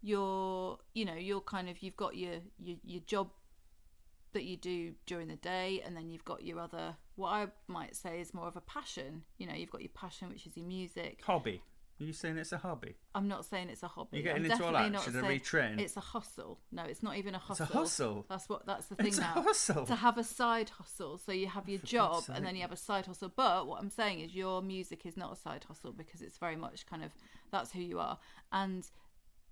you're 0.00 0.78
you 0.94 1.04
know 1.04 1.14
you're 1.14 1.40
kind 1.40 1.68
of 1.68 1.82
you've 1.82 1.96
got 1.96 2.16
your 2.16 2.34
your 2.58 2.76
your 2.84 3.00
job 3.06 3.30
that 4.32 4.44
you 4.44 4.56
do 4.56 4.92
during 5.06 5.26
the 5.26 5.36
day 5.36 5.82
and 5.84 5.96
then 5.96 6.10
you've 6.10 6.24
got 6.24 6.44
your 6.44 6.60
other 6.60 6.94
what 7.16 7.30
I 7.30 7.46
might 7.66 7.96
say 7.96 8.20
is 8.20 8.34
more 8.34 8.46
of 8.46 8.56
a 8.56 8.60
passion. 8.60 9.22
You 9.38 9.46
know 9.46 9.54
you've 9.54 9.70
got 9.70 9.80
your 9.80 9.90
passion 9.94 10.28
which 10.28 10.46
is 10.46 10.56
your 10.56 10.66
music. 10.66 11.20
Hobby 11.24 11.62
are 12.00 12.04
you 12.04 12.12
saying 12.12 12.38
it's 12.38 12.52
a 12.52 12.58
hobby 12.58 12.96
I'm 13.14 13.28
not 13.28 13.44
saying 13.44 13.70
it's 13.70 13.82
a 13.82 13.88
hobby. 13.88 14.18
You're 14.18 14.24
getting 14.24 14.44
I'm 14.44 14.50
into 14.50 14.64
all 14.64 14.72
definitely 14.72 14.90
that? 14.90 14.92
not 14.92 15.04
Should 15.04 15.16
I 15.16 15.28
saying 15.28 15.40
retrain? 15.40 15.80
It's 15.80 15.96
a 15.96 16.00
hustle. 16.00 16.58
No, 16.70 16.84
it's 16.84 17.02
not 17.02 17.16
even 17.16 17.34
a 17.34 17.38
hustle. 17.38 17.64
it's 17.64 17.74
a 17.74 17.78
hustle. 17.78 18.26
That's 18.28 18.48
what. 18.48 18.66
That's 18.66 18.86
the 18.86 18.94
thing 18.94 19.06
now. 19.06 19.12
it's 19.12 19.18
a 19.18 19.42
hustle 19.42 19.86
To 19.86 19.94
have 19.96 20.18
a 20.18 20.24
side 20.24 20.70
hustle, 20.70 21.18
so 21.18 21.32
you 21.32 21.48
have 21.48 21.68
your 21.68 21.80
For 21.80 21.86
job 21.86 22.24
and 22.32 22.46
then 22.46 22.54
you 22.54 22.62
have 22.62 22.72
a 22.72 22.76
side 22.76 23.06
hustle. 23.06 23.32
But 23.34 23.66
what 23.66 23.80
I'm 23.80 23.90
saying 23.90 24.20
is, 24.20 24.34
your 24.34 24.62
music 24.62 25.04
is 25.06 25.16
not 25.16 25.32
a 25.32 25.36
side 25.36 25.64
hustle 25.66 25.92
because 25.92 26.22
it's 26.22 26.38
very 26.38 26.56
much 26.56 26.86
kind 26.86 27.02
of 27.02 27.10
that's 27.50 27.72
who 27.72 27.80
you 27.80 27.98
are, 27.98 28.18
and 28.52 28.88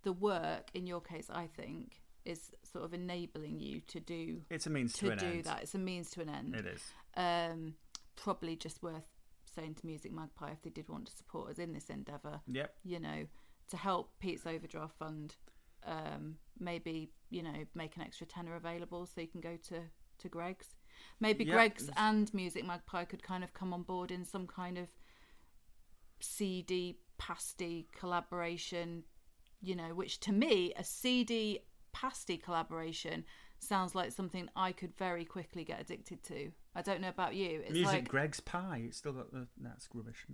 the 0.02 0.12
work 0.12 0.70
in 0.74 0.86
your 0.86 1.00
case, 1.00 1.28
I 1.32 1.48
think, 1.48 2.00
is 2.24 2.52
sort 2.62 2.84
of 2.84 2.94
enabling 2.94 3.58
you 3.58 3.80
to 3.88 4.00
do 4.00 4.42
it's 4.50 4.66
a 4.66 4.70
means 4.70 4.92
to, 4.94 5.06
to 5.06 5.12
an 5.12 5.18
do 5.18 5.26
end 5.26 5.44
that. 5.44 5.62
It's 5.62 5.74
a 5.74 5.78
means 5.78 6.10
to 6.10 6.20
an 6.20 6.28
end 6.28 6.54
it 6.54 6.66
is 6.66 6.82
um, 7.16 7.74
probably 8.16 8.56
just 8.56 8.82
worth 8.82 9.08
saying 9.56 9.74
to 9.76 9.86
Music 9.86 10.12
Magpie 10.12 10.50
if 10.52 10.62
they 10.62 10.70
did 10.70 10.88
want 10.88 11.06
to 11.06 11.16
support 11.16 11.50
us 11.50 11.58
in 11.58 11.72
this 11.72 11.88
endeavour. 11.90 12.40
yep 12.46 12.74
You 12.84 13.00
know, 13.00 13.26
to 13.70 13.76
help 13.76 14.12
Pete's 14.20 14.46
overdraft 14.46 14.96
fund, 14.98 15.34
um, 15.84 16.36
maybe 16.60 17.10
you 17.30 17.42
know 17.42 17.64
make 17.74 17.96
an 17.96 18.02
extra 18.02 18.26
tenner 18.26 18.54
available 18.54 19.06
so 19.06 19.20
you 19.20 19.26
can 19.28 19.40
go 19.40 19.56
to 19.68 19.80
to 20.18 20.28
Greggs. 20.28 20.68
Maybe 21.20 21.44
Yep. 21.44 21.54
Greggs 21.54 21.90
and 21.96 22.32
Music 22.32 22.64
Magpie 22.64 23.04
could 23.04 23.22
kind 23.22 23.42
of 23.44 23.52
come 23.52 23.72
on 23.74 23.82
board 23.82 24.10
in 24.10 24.24
some 24.24 24.46
kind 24.46 24.78
of 24.78 24.88
CD 26.20 26.98
pasty 27.18 27.88
collaboration. 27.98 29.04
You 29.60 29.74
know, 29.74 29.94
which 29.94 30.20
to 30.20 30.32
me 30.32 30.72
a 30.76 30.84
CD 30.84 31.60
pasty 31.92 32.36
collaboration 32.36 33.24
sounds 33.58 33.94
like 33.94 34.12
something 34.12 34.48
I 34.54 34.72
could 34.72 34.94
very 34.96 35.24
quickly 35.24 35.64
get 35.64 35.80
addicted 35.80 36.22
to. 36.24 36.50
I 36.74 36.82
don't 36.82 37.00
know 37.00 37.08
about 37.08 37.34
you. 37.34 37.62
It's 37.64 37.72
music 37.72 37.92
like 37.92 38.08
Greggs 38.08 38.40
pie 38.40 38.82
it's 38.86 38.98
still 38.98 39.12
got 39.12 39.32
the 39.32 39.46
that's 39.60 39.88
rubbish 39.94 40.26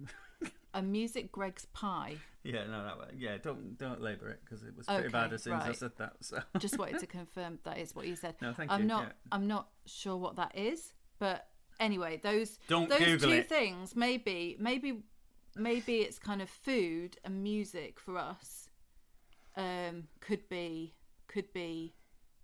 a 0.75 0.83
music 0.83 1.31
Greggs 1.33 1.67
pie. 1.73 2.17
Yeah, 2.43 2.67
no, 2.67 2.83
that 2.85 2.99
way. 2.99 3.07
Yeah, 3.17 3.37
don't 3.43 3.79
don't 3.79 4.01
labour 4.01 4.29
it 4.31 4.41
because 4.45 4.63
it 4.65 4.77
was 4.77 4.87
pretty 4.87 5.03
Okay, 5.05 5.09
bad 5.13 5.33
as 5.33 5.43
soon 5.45 5.55
as 5.55 5.69
I 5.69 5.73
said 5.73 5.93
that. 5.99 6.15
So 6.21 6.41
Just 6.59 6.79
wanted 6.79 6.99
to 7.01 7.07
confirm 7.19 7.59
that 7.65 7.79
is 7.79 7.95
what 7.95 8.07
you 8.07 8.17
said. 8.17 8.35
no, 8.41 8.53
thank 8.53 8.71
I'm 8.71 8.83
you. 8.83 8.87
not. 8.89 9.03
yeah. 9.05 9.13
I'm 9.31 9.47
not 9.47 9.69
sure 9.87 10.17
what 10.17 10.37
that 10.37 10.57
is, 10.57 10.93
but 11.19 11.47
anyway, 11.79 12.19
those 12.23 12.59
Don't 12.69 12.89
those 12.89 12.99
Google 12.99 13.31
two 13.31 13.37
it. 13.37 13.49
things, 13.49 13.95
maybe, 13.95 14.57
maybe, 14.59 15.03
maybe 15.57 15.99
it's 15.99 16.19
kind 16.19 16.43
of 16.43 16.49
food 16.51 17.17
and 17.25 17.43
music 17.43 18.01
for 18.01 18.17
us. 18.19 18.69
Um, 19.57 20.05
could 20.21 20.49
be, 20.49 20.95
could 21.29 21.53
be, 21.53 21.95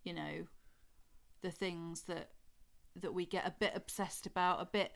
you 0.04 0.12
know, 0.12 0.46
the 1.42 1.50
things 1.50 2.02
that 2.02 2.30
that 2.96 3.14
we 3.14 3.24
get 3.26 3.46
a 3.46 3.54
bit 3.58 3.72
obsessed 3.76 4.26
about, 4.26 4.60
a 4.60 4.64
bit, 4.64 4.92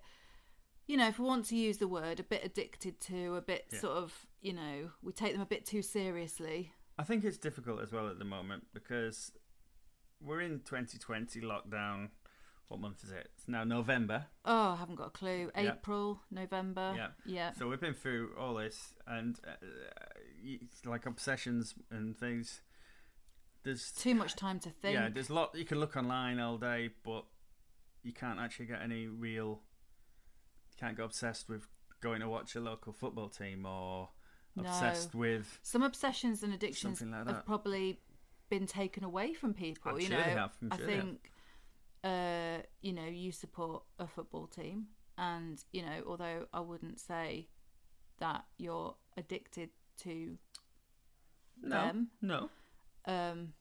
you 0.88 0.96
know, 0.96 1.06
if 1.06 1.18
we 1.20 1.24
want 1.24 1.44
to 1.46 1.56
use 1.56 1.78
the 1.78 1.86
word, 1.86 2.18
a 2.18 2.24
bit 2.24 2.44
addicted 2.44 2.98
to, 3.00 3.36
a 3.36 3.40
bit 3.40 3.66
Yeah. 3.72 3.78
sort 3.78 3.96
of, 3.96 4.26
you 4.40 4.52
know, 4.52 4.90
we 5.02 5.12
take 5.12 5.32
them 5.32 5.40
a 5.40 5.46
bit 5.46 5.64
too 5.64 5.82
seriously. 5.82 6.72
I 6.98 7.04
think 7.04 7.22
it's 7.24 7.38
difficult 7.38 7.80
as 7.80 7.92
well 7.92 8.08
at 8.08 8.18
the 8.18 8.24
moment 8.24 8.66
because 8.74 9.30
we're 10.20 10.40
in 10.40 10.60
2020 10.60 11.40
lockdown. 11.42 12.08
What 12.68 12.80
month 12.80 13.04
is 13.04 13.10
it? 13.12 13.28
It's 13.36 13.46
now 13.48 13.64
November. 13.64 14.26
Oh, 14.44 14.70
I 14.70 14.76
haven't 14.76 14.96
got 14.96 15.08
a 15.08 15.10
clue. 15.10 15.50
Yeah. 15.54 15.74
April, 15.74 16.20
November. 16.30 16.94
Yeah. 16.96 17.08
Yeah. 17.26 17.52
So 17.52 17.68
we've 17.68 17.80
been 17.80 17.94
through 17.94 18.30
all 18.38 18.54
this, 18.54 18.94
and 19.06 19.38
uh, 19.46 19.66
like 20.84 21.06
obsessions 21.06 21.74
and 21.90 22.16
things. 22.16 22.62
There's 23.64 23.92
Too 23.92 24.14
much 24.14 24.34
time 24.34 24.58
to 24.60 24.70
think. 24.70 24.94
yeah, 24.94 25.08
there's 25.08 25.30
a 25.30 25.34
lot 25.34 25.54
you 25.54 25.64
can 25.64 25.78
look 25.78 25.96
online 25.96 26.40
all 26.40 26.58
day, 26.58 26.90
but 27.04 27.24
you 28.02 28.12
can't 28.12 28.40
actually 28.40 28.66
get 28.66 28.82
any 28.82 29.06
real. 29.06 29.62
You 30.70 30.76
can't 30.78 30.96
get 30.96 31.04
obsessed 31.04 31.48
with 31.48 31.68
going 32.00 32.20
to 32.20 32.28
watch 32.28 32.56
a 32.56 32.60
local 32.60 32.92
football 32.92 33.28
team 33.28 33.64
or 33.64 34.08
No. 34.56 34.62
obsessed 34.62 35.14
with 35.14 35.60
Some 35.62 35.82
obsessions 35.82 36.42
and 36.42 36.52
addictions 36.52 37.00
like 37.00 37.26
have 37.28 37.46
probably 37.46 38.00
been 38.50 38.66
taken 38.66 39.04
away 39.04 39.32
from 39.32 39.54
people. 39.54 39.92
I'm 39.92 40.00
you 40.00 40.06
sure 40.08 40.18
know, 40.18 40.24
they 40.24 40.30
have, 40.30 40.52
I'm 40.60 40.76
sure 40.78 40.86
think 40.86 41.30
uh, 42.02 42.58
you 42.80 42.92
know 42.92 43.06
you 43.06 43.30
support 43.30 43.84
a 44.00 44.08
football 44.08 44.48
team, 44.48 44.86
and 45.16 45.62
you 45.72 45.82
know 45.82 46.02
although 46.06 46.46
I 46.52 46.58
wouldn't 46.60 46.98
say 46.98 47.48
that 48.18 48.44
you're 48.58 48.96
addicted 49.16 49.70
to 50.00 50.36
No, 51.62 51.76
them 51.76 52.08
no. 52.20 52.50
Um, 53.06 53.52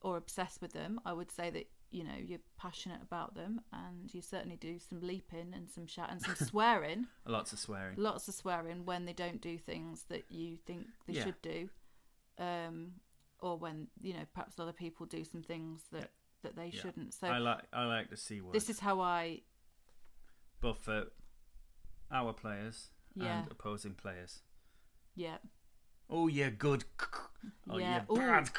or 0.00 0.16
obsessed 0.16 0.60
with 0.60 0.72
them, 0.72 1.00
I 1.04 1.12
would 1.12 1.30
say 1.30 1.50
that 1.50 1.68
you 1.90 2.04
know 2.04 2.14
you're 2.22 2.40
passionate 2.58 3.00
about 3.02 3.34
them, 3.34 3.60
and 3.72 4.12
you 4.12 4.20
certainly 4.22 4.56
do 4.56 4.78
some 4.78 5.00
leaping 5.00 5.52
and 5.54 5.68
some 5.70 5.86
shout 5.86 6.10
and 6.10 6.20
some 6.20 6.34
swearing, 6.46 7.06
Lots 7.26 7.52
of 7.52 7.58
swearing. 7.58 7.94
lots 7.96 8.28
of 8.28 8.34
swearing 8.34 8.84
when 8.84 9.04
they 9.06 9.12
don't 9.14 9.40
do 9.40 9.56
things 9.58 10.04
that 10.08 10.24
you 10.30 10.56
think 10.56 10.86
they 11.06 11.14
Yeah. 11.14 11.24
should 11.24 11.40
do, 11.42 11.70
um, 12.38 12.92
or 13.40 13.56
when 13.58 13.88
you 14.02 14.12
know 14.14 14.26
perhaps 14.34 14.58
other 14.58 14.72
people 14.72 15.06
do 15.06 15.24
some 15.24 15.42
things 15.42 15.82
that 15.92 16.10
that 16.42 16.54
they 16.56 16.66
Yeah. 16.68 16.80
shouldn't. 16.82 17.14
So 17.14 17.26
I 17.28 17.38
like 17.38 17.64
I 17.72 17.84
like 17.86 18.10
the 18.10 18.16
c 18.16 18.40
word. 18.40 18.54
this 18.54 18.68
is 18.68 18.80
how 18.80 19.00
I 19.00 19.42
for 20.60 21.06
our 22.10 22.32
players 22.32 22.90
Yeah. 23.14 23.40
and 23.42 23.50
opposing 23.50 23.94
players. 23.94 24.42
yeah 25.14 25.38
Oh, 26.10 26.26
you're 26.26 26.50
good. 26.50 26.84
Oh, 27.70 27.78
Yeah, 27.78 28.00
bad. 28.08 28.50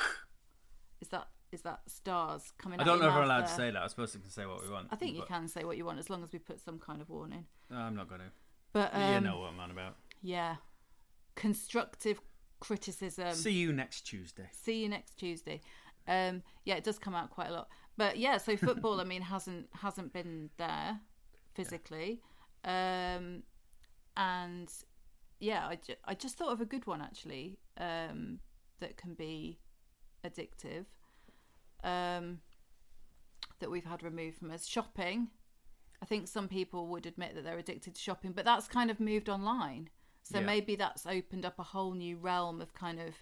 is 1.01 1.09
that 1.09 1.27
is 1.51 1.61
that 1.63 1.81
stars 1.87 2.51
coming? 2.59 2.79
I 2.79 2.83
don't 2.83 2.99
know 2.99 3.07
if 3.09 3.15
we're 3.15 3.23
allowed 3.23 3.47
to 3.47 3.53
say 3.53 3.71
that. 3.71 3.81
I 3.81 3.87
suppose 3.87 4.13
we 4.15 4.21
can 4.21 4.29
say 4.29 4.45
what 4.45 4.63
we 4.63 4.69
want. 4.69 4.87
I 4.91 4.95
think 4.95 5.15
you 5.15 5.23
can 5.27 5.47
say 5.47 5.63
what 5.63 5.77
you 5.77 5.85
want 5.85 5.97
as 5.99 6.09
long 6.09 6.23
as 6.23 6.31
we 6.31 6.37
put 6.39 6.59
some 6.61 6.77
kind 6.79 7.01
of 7.01 7.09
warning. 7.09 7.45
No, 7.71 7.77
I'm 7.77 7.95
not 7.95 8.07
going 8.07 8.21
to. 8.21 8.27
But 8.71 8.91
um, 8.93 9.13
you 9.15 9.19
know 9.31 9.39
what 9.39 9.49
I'm 9.53 9.59
on 9.59 9.71
about. 9.71 9.95
Yeah. 10.21 10.57
Constructive 11.35 12.21
criticism. 12.59 13.33
See 13.33 13.51
you 13.53 13.73
next 13.73 14.01
Tuesday. 14.01 14.49
See 14.51 14.83
you 14.83 14.89
next 14.89 15.17
Tuesday. 15.17 15.61
Um, 16.07 16.43
yeah, 16.65 16.75
it 16.75 16.83
does 16.83 16.99
come 16.99 17.15
out 17.15 17.29
quite 17.29 17.47
a 17.49 17.53
lot. 17.53 17.69
But 17.97 18.17
yeah, 18.17 18.37
so 18.37 18.55
football, 18.57 18.99
I 19.01 19.03
mean, 19.03 19.21
hasn't 19.33 19.67
hasn't 19.73 20.13
been 20.13 20.49
there 20.57 20.99
physically, 21.55 22.21
um, 22.63 23.43
and 24.15 24.69
yeah, 25.39 25.67
I, 25.67 25.75
ju- 25.75 25.95
I 26.05 26.13
just 26.13 26.37
thought 26.37 26.51
of 26.51 26.61
a 26.61 26.65
good 26.65 26.85
one 26.87 27.01
actually 27.01 27.57
um, 27.77 28.39
that 28.79 28.97
can 28.97 29.13
be 29.13 29.59
addictive. 30.23 30.85
Um, 31.83 32.41
that 33.59 33.71
we've 33.71 33.85
had 33.85 34.03
removed 34.03 34.37
from 34.37 34.51
us 34.51 34.65
shopping. 34.65 35.29
I 36.01 36.05
think 36.05 36.27
some 36.27 36.47
people 36.47 36.87
would 36.87 37.05
admit 37.05 37.35
that 37.35 37.43
they're 37.43 37.57
addicted 37.57 37.95
to 37.95 38.01
shopping, 38.01 38.31
but 38.31 38.45
that's 38.45 38.67
kind 38.67 38.89
of 38.89 38.99
moved 38.99 39.29
online. 39.29 39.89
So 40.23 40.39
Yeah. 40.39 40.45
maybe 40.45 40.75
that's 40.75 41.05
opened 41.05 41.45
up 41.45 41.59
a 41.59 41.63
whole 41.63 41.93
new 41.93 42.17
realm 42.17 42.61
of 42.61 42.73
kind 42.73 42.99
of, 42.99 43.15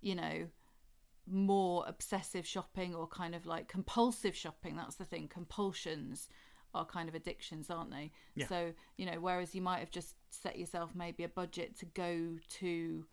you 0.00 0.14
know, 0.14 0.50
more 1.26 1.84
obsessive 1.86 2.46
shopping 2.46 2.94
or 2.94 3.06
kind 3.06 3.34
of 3.34 3.46
like 3.46 3.68
compulsive 3.68 4.36
shopping. 4.36 4.76
That's 4.76 4.96
the 4.96 5.04
thing. 5.04 5.28
Compulsions 5.28 6.28
are 6.74 6.84
kind 6.84 7.08
of 7.08 7.14
addictions, 7.14 7.70
aren't 7.70 7.90
they? 7.90 8.10
Yeah. 8.34 8.46
So, 8.48 8.74
you 8.96 9.06
know, 9.06 9.20
whereas 9.20 9.54
you 9.54 9.62
might 9.62 9.78
have 9.78 9.90
just 9.90 10.16
set 10.30 10.58
yourself 10.58 10.94
maybe 10.94 11.22
a 11.24 11.28
budget 11.28 11.78
to 11.78 11.86
go 11.86 12.38
to 12.58 13.06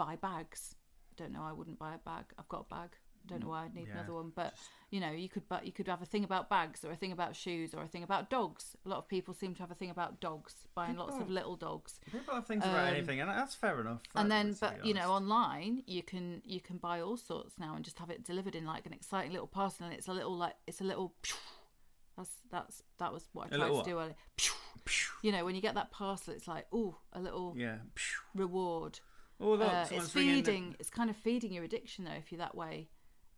buy 0.00 0.16
bags. 0.16 0.74
I 1.12 1.14
don't 1.22 1.32
know, 1.32 1.42
I 1.42 1.52
wouldn't 1.52 1.78
buy 1.78 1.94
a 1.94 1.98
bag. 1.98 2.24
I've 2.38 2.48
got 2.48 2.66
a 2.70 2.74
bag. 2.74 2.90
I 3.22 3.28
don't 3.28 3.42
know 3.42 3.50
why 3.50 3.64
I'd 3.64 3.74
need 3.74 3.86
yeah, 3.88 3.98
another 3.98 4.14
one, 4.14 4.32
but 4.34 4.54
you 4.90 4.98
know, 4.98 5.10
you 5.10 5.28
could 5.28 5.46
but 5.46 5.66
you 5.66 5.72
could 5.72 5.88
have 5.88 6.00
a 6.00 6.06
thing 6.06 6.24
about 6.24 6.48
bags 6.48 6.84
or 6.86 6.90
a 6.90 6.96
thing 6.96 7.12
about 7.12 7.36
shoes 7.36 7.74
or 7.74 7.82
a 7.82 7.86
thing 7.86 8.02
about 8.02 8.30
dogs. 8.30 8.64
A 8.86 8.88
lot 8.88 8.96
of 8.96 9.06
people 9.08 9.34
seem 9.34 9.52
to 9.56 9.60
have 9.60 9.70
a 9.70 9.74
thing 9.74 9.90
about 9.90 10.20
dogs, 10.20 10.54
buying 10.74 10.96
lots 10.96 11.16
of 11.20 11.28
little 11.28 11.54
dogs. 11.54 12.00
People 12.10 12.34
have 12.34 12.46
things 12.46 12.64
about 12.64 12.88
Um, 12.88 12.94
anything, 12.94 13.20
and 13.20 13.28
that's 13.28 13.54
fair 13.54 13.78
enough. 13.78 14.00
and 14.16 14.30
then 14.30 14.56
but 14.58 14.84
you 14.86 14.94
know 14.94 15.10
online 15.12 15.82
you 15.86 16.02
can 16.02 16.40
you 16.46 16.60
can 16.62 16.78
buy 16.78 16.96
all 17.02 17.18
sorts 17.18 17.58
now 17.58 17.74
and 17.76 17.84
just 17.84 17.98
have 17.98 18.08
it 18.10 18.24
delivered 18.24 18.54
in 18.56 18.64
like 18.64 18.86
an 18.86 18.94
exciting 18.94 19.32
little 19.32 19.46
parcel 19.58 19.84
and 19.84 19.94
it's 19.94 20.08
a 20.08 20.14
little 20.14 20.36
like 20.44 20.54
it's 20.66 20.80
a 20.80 20.84
little 20.84 21.14
that's 22.16 22.34
that's 22.50 22.82
that 22.98 23.12
was 23.12 23.28
what 23.34 23.46
I 23.52 23.56
tried 23.56 23.58
to 23.58 23.64
little 23.74 23.82
do 23.84 23.98
earlier. 24.00 24.16
you 25.22 25.30
know 25.30 25.44
when 25.44 25.54
you 25.54 25.60
get 25.60 25.74
that 25.74 25.90
parcel 25.90 26.32
it's 26.32 26.48
like 26.48 26.66
oh 26.72 26.96
a 27.12 27.20
little 27.20 27.52
yeah. 27.56 27.76
reward 28.34 29.00
Oh, 29.40 29.52
look, 29.54 29.62
uh, 29.72 29.86
it's 29.90 30.14
ringing. 30.14 30.34
the- 30.36 30.42
feeding 30.42 30.76
it's 30.78 30.90
kind 30.90 31.08
of 31.10 31.16
feeding 31.16 31.52
your 31.52 31.64
addiction 31.64 32.04
though 32.04 32.12
if 32.12 32.30
you're 32.30 32.38
that 32.40 32.54
way 32.54 32.88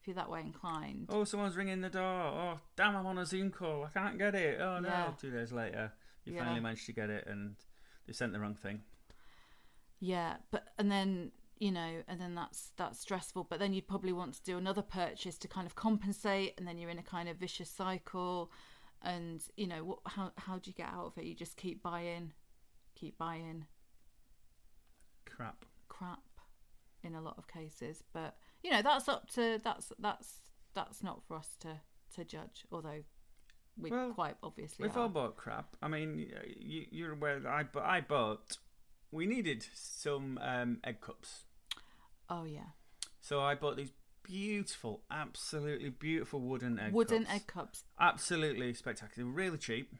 if 0.00 0.08
you're 0.08 0.16
that 0.16 0.28
way 0.28 0.40
inclined 0.40 1.06
Oh, 1.10 1.22
someone's 1.24 1.56
ringing 1.56 1.80
the 1.80 1.88
door. 1.90 2.02
Oh, 2.02 2.60
damn! 2.74 2.96
I'm 2.96 3.06
on 3.06 3.18
a 3.18 3.24
Zoom 3.26 3.50
call. 3.52 3.84
I 3.84 3.88
can't 3.90 4.18
get 4.18 4.34
it. 4.34 4.60
Oh 4.60 4.80
no! 4.80 4.88
Yeah. 4.88 5.12
Two 5.20 5.30
days 5.30 5.52
later, 5.52 5.92
you 6.24 6.34
Yeah. 6.34 6.40
finally 6.44 6.60
managed 6.60 6.86
to 6.86 6.92
get 6.92 7.08
it, 7.08 7.26
and 7.28 7.54
they 8.06 8.12
sent 8.12 8.32
the 8.32 8.40
wrong 8.40 8.56
thing. 8.56 8.82
Yeah, 10.00 10.38
but 10.50 10.74
and 10.78 10.90
then 10.90 11.30
you 11.60 11.70
know, 11.70 12.02
and 12.08 12.20
then 12.20 12.34
that's 12.34 12.70
that's 12.76 12.98
stressful. 12.98 13.44
But 13.44 13.60
then 13.60 13.72
you'd 13.72 13.86
probably 13.86 14.12
want 14.12 14.34
to 14.34 14.42
do 14.42 14.58
another 14.58 14.82
purchase 14.82 15.38
to 15.38 15.46
kind 15.46 15.64
of 15.68 15.76
compensate, 15.76 16.54
and 16.58 16.66
then 16.66 16.78
you're 16.78 16.90
in 16.90 16.98
a 16.98 17.04
kind 17.04 17.28
of 17.28 17.36
vicious 17.36 17.70
cycle. 17.70 18.50
And 19.02 19.40
you 19.56 19.68
know, 19.68 19.84
what? 19.84 19.98
How 20.06 20.32
how 20.36 20.58
do 20.58 20.68
you 20.68 20.74
get 20.74 20.88
out 20.88 21.06
of 21.06 21.18
it? 21.18 21.24
You 21.26 21.34
just 21.36 21.56
keep 21.56 21.80
buying, 21.80 22.32
keep 22.96 23.16
buying 23.18 23.66
Crap. 25.26 25.64
In 27.12 27.18
a 27.18 27.22
lot 27.22 27.36
of 27.38 27.46
cases. 27.48 28.02
But 28.12 28.36
you 28.62 28.70
know, 28.70 28.82
that's 28.82 29.08
up 29.08 29.28
to 29.32 29.60
that's 29.62 29.92
that's 29.98 30.34
that's 30.74 31.02
not 31.02 31.22
for 31.26 31.36
us 31.36 31.56
to 31.60 31.80
to 32.14 32.24
judge. 32.24 32.64
Although 32.72 33.02
we 33.78 33.90
Well, 33.90 34.12
quite 34.12 34.36
obviously 34.42 34.86
We've 34.86 34.96
are. 34.96 35.02
all 35.04 35.08
bought 35.08 35.36
crap. 35.36 35.76
I 35.82 35.88
mean, 35.88 36.18
you, 36.58 36.86
you're 36.90 37.12
aware 37.12 37.38
that 37.40 37.48
I, 37.50 37.62
but 37.64 37.84
I 37.84 38.00
bought. 38.00 38.58
We 39.10 39.26
needed 39.26 39.66
some 39.74 40.38
um, 40.42 40.78
egg 40.84 41.02
cups, 41.02 41.44
oh 42.30 42.44
yeah, 42.44 42.70
so 43.20 43.40
I 43.40 43.54
bought 43.54 43.76
these 43.76 43.92
beautiful, 44.22 45.02
absolutely 45.10 45.90
beautiful 45.90 46.40
wooden 46.40 46.78
egg 46.78 46.92
wooden 46.94 47.24
cups. 47.24 47.34
egg 47.34 47.46
cups 47.46 47.84
Absolutely 48.00 48.72
spectacular. 48.72 49.28
Really 49.30 49.58
cheap, 49.58 49.92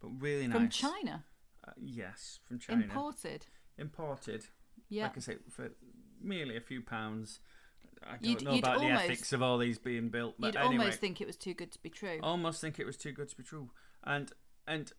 but 0.00 0.08
really 0.18 0.46
nice. 0.46 0.56
from 0.56 0.68
China, 0.70 1.24
Uh, 1.68 1.72
yes, 1.78 2.38
from 2.48 2.58
China. 2.58 2.82
imported. 2.84 3.44
Imported. 3.76 4.46
Yeah, 4.88 5.04
Like 5.04 5.18
I 5.18 5.20
say, 5.20 5.36
for 5.50 5.70
merely 6.20 6.56
a 6.56 6.60
few 6.60 6.82
pounds. 6.82 7.40
I 8.02 8.12
don't 8.12 8.24
You'd- 8.24 8.44
know 8.44 8.54
you'd 8.54 8.64
about 8.64 8.78
almost- 8.78 8.98
the 9.06 9.12
ethics 9.12 9.32
of 9.32 9.42
all 9.42 9.58
these 9.58 9.78
being 9.78 10.08
built, 10.08 10.36
but 10.38 10.54
you'd 10.54 10.60
anyway, 10.60 10.84
almost 10.84 11.00
think 11.00 11.20
it 11.20 11.26
was 11.26 11.36
too 11.36 11.52
good 11.54 11.70
to 11.72 11.78
be 11.82 11.90
true. 11.90 12.18
almost 12.22 12.60
think 12.60 12.78
it 12.78 12.86
was 12.86 12.96
too 12.96 13.12
good 13.12 13.28
to 13.28 13.36
be 13.36 13.42
true. 13.42 13.70
And 14.04 14.32
and 14.66 14.92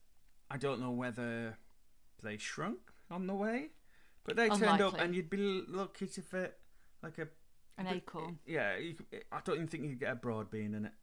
I 0.50 0.58
don't 0.58 0.80
know 0.80 0.92
whether 0.92 1.58
they 2.22 2.38
shrunk 2.38 2.80
on 3.10 3.26
the 3.28 3.34
way, 3.34 3.70
but 4.24 4.36
they 4.36 4.50
turned 4.50 4.82
up, 4.82 4.96
and 5.00 5.16
you'd 5.16 5.30
be 5.30 5.64
lucky 5.68 6.08
to 6.08 6.22
fit 6.22 6.60
like 7.02 7.18
a 7.18 7.28
An 7.78 7.86
but- 7.86 7.96
acorn. 7.96 8.40
Yeah, 8.46 8.76
you, 8.78 8.96
I 9.32 9.40
don't 9.44 9.56
even 9.56 9.68
think 9.68 9.84
you'd 9.86 10.00
get 10.00 10.12
a 10.12 10.16
broad 10.16 10.52
bean 10.52 10.76
in 10.76 10.86
it. 10.86 10.94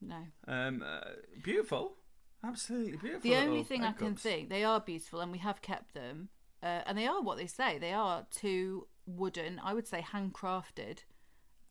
No. 0.00 0.26
Um, 0.46 0.82
uh, 0.82 1.00
beautiful, 1.42 1.96
absolutely 2.44 2.96
beautiful. 2.98 3.22
The 3.22 3.36
only 3.36 3.64
thing 3.64 3.82
I 3.82 3.92
can 3.92 4.14
think, 4.14 4.50
they 4.50 4.62
are 4.62 4.78
beautiful 4.80 5.20
and 5.20 5.32
we 5.32 5.38
have 5.38 5.62
kept 5.62 5.94
them. 5.94 6.28
Uh, 6.62 6.82
and 6.86 6.96
they 6.96 7.06
are 7.06 7.20
what 7.22 7.36
they 7.38 7.46
say. 7.46 7.78
They 7.78 7.92
are 7.92 8.26
two 8.30 8.86
wooden, 9.06 9.60
I 9.62 9.74
would 9.74 9.86
say 9.86 10.02
handcrafted 10.12 11.00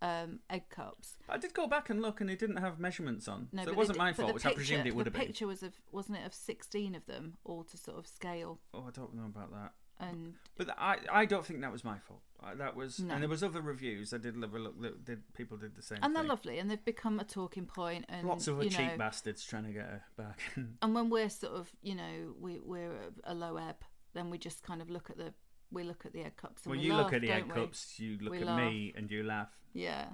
um, 0.02 0.40
egg 0.50 0.64
cups. 0.70 1.16
I 1.30 1.38
did 1.38 1.54
go 1.54 1.66
back 1.68 1.90
and 1.90 2.02
look, 2.02 2.20
and 2.22 2.30
it 2.30 2.38
didn't 2.40 2.58
have 2.58 2.80
measurements 2.80 3.28
on, 3.28 3.48
No, 3.54 3.64
so 3.64 3.70
it 3.72 3.76
wasn't 3.78 3.96
did- 3.98 4.04
my 4.04 4.14
fault, 4.14 4.34
which 4.34 4.46
I 4.46 4.54
presumed 4.54 4.86
it 4.88 4.96
would 4.96 5.06
have 5.06 5.14
The 5.14 5.20
been. 5.20 5.28
picture 5.28 5.48
was 5.48 5.64
of, 5.64 5.74
wasn't 5.92 6.18
it, 6.18 6.26
of 6.26 6.34
16 6.34 6.94
of 6.96 7.06
them, 7.06 7.38
all 7.46 7.64
to 7.64 7.78
sort 7.78 7.98
of 7.98 8.08
scale. 8.08 8.60
Oh, 8.74 8.86
I 8.88 8.92
don't 8.92 9.14
know 9.16 9.26
about 9.26 9.52
that. 9.52 9.74
And 10.00 10.34
But 10.58 10.72
I, 10.78 10.98
I 11.10 11.26
don't 11.26 11.46
think 11.46 11.62
that 11.62 11.72
was 11.72 11.84
my 11.86 12.00
fault. 12.00 12.22
That 12.58 12.76
was, 12.76 13.00
No. 13.00 13.14
and 13.14 13.22
there 13.24 13.30
was 13.30 13.44
other 13.44 13.62
reviews. 13.62 14.14
I 14.14 14.18
did 14.18 14.36
have 14.36 14.54
a 14.54 14.60
look. 14.60 14.82
That 14.82 15.06
did 15.06 15.34
people 15.34 15.56
did 15.56 15.76
the 15.76 15.82
same. 15.82 16.00
and 16.02 16.14
they're 16.14 16.24
thing. 16.24 16.30
lovely 16.30 16.60
and 16.60 16.70
they've 16.70 16.84
become 16.84 17.20
a 17.22 17.24
talking 17.24 17.66
point. 17.66 18.04
and 18.10 18.28
Lots 18.28 18.48
of 18.50 18.62
you 18.62 18.70
cheap 18.70 18.80
know, 18.92 18.98
bastards 18.98 19.46
trying 19.46 19.64
to 19.66 19.72
get 19.72 19.84
her 19.86 20.04
back. 20.18 20.42
and 20.82 20.94
when 20.94 21.10
we're 21.10 21.30
sort 21.30 21.54
of 21.54 21.72
you 21.82 21.96
know 21.96 22.34
we 22.42 22.60
we're 22.60 22.92
a 23.24 23.34
low 23.34 23.56
ebb 23.56 23.78
then 24.14 24.30
we 24.30 24.38
just 24.38 24.62
kind 24.62 24.82
of 24.82 24.90
look 24.90 25.10
at 25.10 25.18
the 25.18 25.34
we 25.74 25.84
look 25.84 26.06
at 26.06 26.14
the 26.14 26.22
egg 26.22 26.38
cups 26.38 26.64
and 26.64 26.72
when 26.72 26.80
we 26.80 26.86
you 26.86 26.94
laugh, 26.94 27.04
look 27.06 27.14
at 27.14 27.22
the 27.22 27.32
egg 27.32 27.46
we? 27.48 27.52
cups, 27.54 28.00
you 28.00 28.18
look 28.22 28.32
We 28.32 28.40
at 28.42 28.46
laugh. 28.48 28.60
me 28.60 28.94
and 28.96 29.12
you 29.12 29.24
laugh. 29.24 29.50
Yeah, 29.74 30.06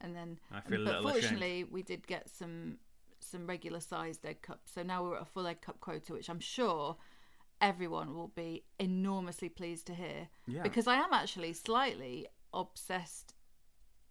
and 0.00 0.14
then 0.16 0.38
I 0.52 0.60
feel 0.60 0.82
a 0.82 0.84
but 0.84 0.94
little 0.94 1.08
ashamed. 1.08 1.22
fortunately 1.22 1.64
we 1.64 1.82
did 1.82 2.06
get 2.06 2.28
some 2.30 2.78
some 3.20 3.46
regular 3.46 3.80
sized 3.80 4.24
egg 4.24 4.40
cups, 4.42 4.72
so 4.72 4.82
now 4.82 5.02
we're 5.04 5.16
at 5.16 5.22
a 5.22 5.26
full 5.26 5.46
egg 5.46 5.60
cup 5.60 5.80
quota, 5.80 6.12
which 6.12 6.28
I'm 6.30 6.40
sure 6.40 6.96
everyone 7.60 8.14
will 8.14 8.28
be 8.28 8.64
enormously 8.78 9.48
pleased 9.50 9.86
to 9.88 9.94
hear. 9.94 10.28
Yeah. 10.46 10.62
Because 10.62 10.86
I 10.86 10.94
am 10.94 11.12
actually 11.12 11.52
slightly 11.52 12.26
obsessed 12.54 13.34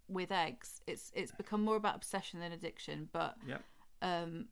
with 0.07 0.31
eggs. 0.31 0.81
It's 0.85 1.12
it's 1.15 1.31
become 1.31 1.63
more 1.63 1.75
about 1.75 1.95
obsession 1.95 2.39
than 2.39 2.51
addiction, 2.51 3.09
but 3.12 3.35
Yep. 3.47 3.63
um, 4.01 4.45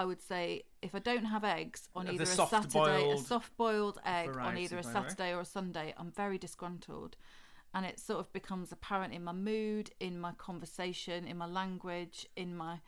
I 0.00 0.04
would 0.06 0.22
say 0.22 0.62
if 0.80 0.94
I 0.94 0.98
don't 0.98 1.26
have 1.26 1.44
eggs 1.44 1.90
on 1.94 2.08
either 2.08 2.22
a 2.22 2.26
Saturday, 2.26 3.12
a 3.12 3.18
soft-boiled 3.18 3.98
egg 4.06 4.30
on 4.34 4.56
either 4.56 4.78
a 4.78 4.82
by 4.82 4.88
the 4.88 4.98
way. 4.98 5.04
Saturday 5.08 5.34
or 5.34 5.40
a 5.40 5.44
Sunday, 5.44 5.92
I'm 5.98 6.10
very 6.10 6.38
disgruntled. 6.38 7.18
And 7.74 7.84
it 7.84 8.00
sort 8.00 8.18
of 8.18 8.32
becomes 8.32 8.72
apparent 8.72 9.12
in 9.12 9.22
my 9.22 9.32
mood, 9.32 9.90
in 10.00 10.18
my 10.18 10.32
conversation, 10.32 11.26
in 11.26 11.36
my 11.36 11.44
language, 11.44 12.26
in 12.34 12.56
my 12.56 12.80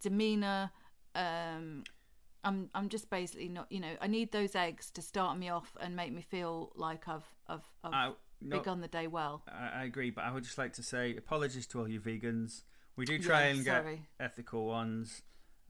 demeanour. 0.00 0.70
Um, 1.16 1.82
I'm 2.44 2.70
I'm 2.76 2.88
just 2.88 3.10
basically 3.10 3.48
not, 3.48 3.66
you 3.70 3.80
know, 3.80 3.96
I 4.00 4.06
need 4.06 4.30
those 4.30 4.54
eggs 4.54 4.88
to 4.92 5.02
start 5.02 5.36
me 5.36 5.48
off 5.48 5.76
and 5.80 5.96
make 5.96 6.12
me 6.12 6.22
feel 6.22 6.70
like 6.76 7.08
I've 7.08 7.26
I've, 7.48 7.66
I've 7.82 7.92
I, 7.92 8.12
no, 8.40 8.62
on 8.68 8.80
the 8.80 8.88
day 8.88 9.08
well. 9.08 9.42
I, 9.48 9.80
I 9.80 9.84
agree, 9.84 10.10
but 10.10 10.22
I 10.22 10.30
would 10.30 10.44
just 10.44 10.58
like 10.58 10.74
to 10.74 10.82
say 10.84 11.16
apologies 11.16 11.66
to 11.68 11.80
all 11.80 11.88
you 11.88 12.00
vegans. 12.00 12.62
We 12.94 13.04
do 13.04 13.18
try 13.18 13.46
Yeah, 13.46 13.54
and 13.54 13.64
get 13.64 13.86
ethical 14.20 14.66
ones, 14.66 15.22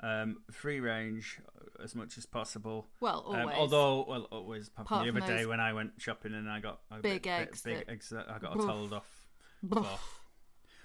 um, 0.02 0.38
free 0.50 0.80
range 0.80 1.40
uh, 1.56 1.82
as 1.82 1.94
much 1.94 2.18
as 2.18 2.26
possible. 2.26 2.88
Well, 3.00 3.24
always. 3.26 3.44
Um, 3.44 3.52
although, 3.56 4.04
well, 4.08 4.28
always. 4.30 4.70
Apart 4.76 5.04
the 5.04 5.10
other 5.10 5.26
day 5.26 5.46
when 5.46 5.60
I 5.60 5.72
went 5.72 5.92
shopping 5.98 6.34
and 6.34 6.48
I 6.48 6.60
got 6.60 6.80
a 6.90 6.98
big 6.98 7.22
bit, 7.22 7.30
eggs 7.30 7.62
big, 7.62 7.78
that- 7.78 7.90
eggs 7.90 8.08
that 8.10 8.30
I 8.30 8.38
got 8.38 8.54
told 8.54 8.92
off. 8.92 9.08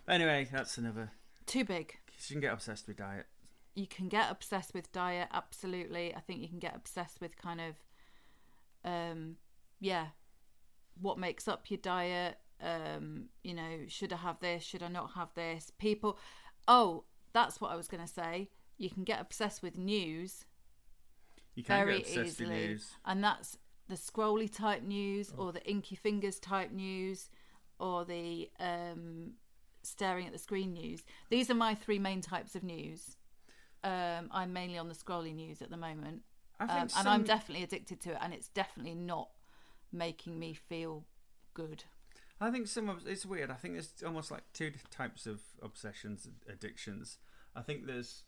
anyway, 0.08 0.48
that's 0.52 0.78
another. 0.78 1.12
Too 1.46 1.64
big. 1.64 1.98
You 2.30 2.36
can 2.36 2.42
get 2.42 2.54
obsessed 2.54 2.88
with 2.88 2.98
diet. 2.98 3.26
You 3.76 3.88
can 3.88 4.08
get 4.08 4.32
obsessed 4.32 4.74
with 4.74 4.92
diet, 4.92 5.30
absolutely. 5.32 6.14
I 6.16 6.20
think 6.20 6.42
you 6.42 6.48
can 6.48 6.60
get 6.60 6.76
obsessed 6.76 7.22
with 7.22 7.38
kind 7.38 7.62
of, 7.62 7.76
um, 8.84 9.36
yeah, 9.80 10.08
what 11.00 11.20
makes 11.20 11.48
up 11.48 11.70
your 11.70 11.78
diet. 11.78 12.40
Um, 12.60 13.26
you 13.44 13.54
know, 13.54 13.82
should 13.88 14.12
I 14.12 14.18
have 14.18 14.40
this? 14.40 14.64
Should 14.64 14.82
I 14.82 14.88
not 14.88 15.12
have 15.14 15.30
this? 15.36 15.72
People, 15.78 16.18
oh, 16.68 17.04
that's 17.34 17.62
what 17.62 17.72
I 17.72 17.76
was 17.76 17.88
going 17.88 18.04
to 18.04 18.12
say. 18.12 18.50
You 18.78 18.90
can 18.90 19.04
get 19.04 19.20
obsessed 19.20 19.62
with 19.64 19.78
news 19.78 20.46
You 21.56 21.64
can 21.64 21.76
very 21.86 21.98
get 22.00 22.08
obsessed 22.08 22.18
with 22.40 22.50
easily, 22.50 22.68
news. 22.68 22.92
and 23.06 23.24
that's 23.24 23.58
the 23.88 23.96
scrolly 23.96 24.54
type 24.54 24.84
news, 24.84 25.34
or 25.38 25.52
the 25.54 25.64
inky 25.70 25.96
fingers 25.96 26.40
type 26.40 26.72
news, 26.72 27.30
or 27.80 28.04
the 28.06 28.50
um, 28.60 29.32
staring 29.82 30.28
at 30.28 30.34
the 30.34 30.38
screen 30.40 30.74
news. 30.74 31.06
These 31.30 31.50
are 31.50 31.56
my 31.56 31.74
three 31.74 32.00
main 32.00 32.22
types 32.22 32.56
of 32.56 32.64
news. 32.64 33.16
Um, 33.84 34.30
I'm 34.32 34.52
mainly 34.52 34.78
on 34.78 34.90
the 34.90 34.94
scrolly 34.96 35.34
news 35.34 35.62
at 35.62 35.70
the 35.70 35.78
moment, 35.78 36.24
um, 36.60 36.70
and 36.70 36.92
some- 36.92 37.08
I'm 37.08 37.24
definitely 37.24 37.64
addicted 37.64 38.02
to 38.02 38.12
it, 38.12 38.18
and 38.22 38.34
it's 38.34 38.50
definitely 38.50 38.96
not 38.96 39.30
making 39.92 40.38
me 40.38 40.54
feel 40.54 41.06
good. 41.54 41.86
I 42.42 42.52
think 42.52 42.68
some 42.68 42.90
of 42.90 43.08
it's 43.08 43.26
weird. 43.26 43.50
I 43.50 43.56
think 43.56 43.76
there's 43.76 44.04
almost 44.06 44.30
like 44.32 44.44
two 44.54 44.72
types 44.92 45.26
of 45.26 45.42
obsessions, 45.62 46.28
addictions. 46.48 47.18
I 47.56 47.62
think 47.62 47.88
there's, 47.88 48.24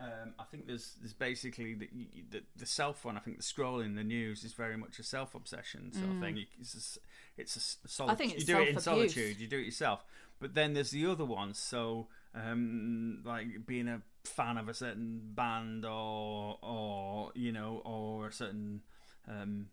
um, 0.00 0.34
I 0.38 0.44
think 0.44 0.66
there's 0.66 0.96
there's 1.00 1.12
basically 1.12 1.74
the, 1.74 1.88
the 2.30 2.42
the 2.56 2.66
self 2.66 3.04
one. 3.04 3.16
I 3.16 3.20
think 3.20 3.36
the 3.36 3.42
scrolling 3.42 3.94
the 3.94 4.04
news 4.04 4.44
is 4.44 4.52
very 4.52 4.76
much 4.76 4.98
a 4.98 5.02
self 5.02 5.34
obsession 5.34 5.92
sort 5.92 6.10
of 6.10 6.20
thing. 6.20 6.36
You, 6.36 6.46
it's 6.60 6.98
a, 6.98 7.40
it's 7.40 7.56
a 7.84 7.88
solid, 7.88 8.10
Mm. 8.10 8.12
I 8.12 8.16
think 8.16 8.38
you 8.38 8.44
do 8.44 8.60
it 8.60 8.68
in 8.68 8.80
solitude. 8.80 9.38
You 9.38 9.46
do 9.46 9.58
it 9.58 9.64
yourself. 9.64 10.04
But 10.40 10.54
then 10.54 10.74
there's 10.74 10.90
the 10.90 11.06
other 11.06 11.24
ones. 11.24 11.58
So 11.58 12.08
um, 12.34 13.20
like 13.24 13.66
being 13.66 13.88
a 13.88 14.02
fan 14.24 14.58
of 14.58 14.68
a 14.68 14.74
certain 14.74 15.20
band 15.34 15.84
or 15.84 16.58
or 16.62 17.30
you 17.34 17.52
know 17.52 17.80
or 17.84 18.28
a 18.28 18.32
certain 18.32 18.82
um, 19.28 19.68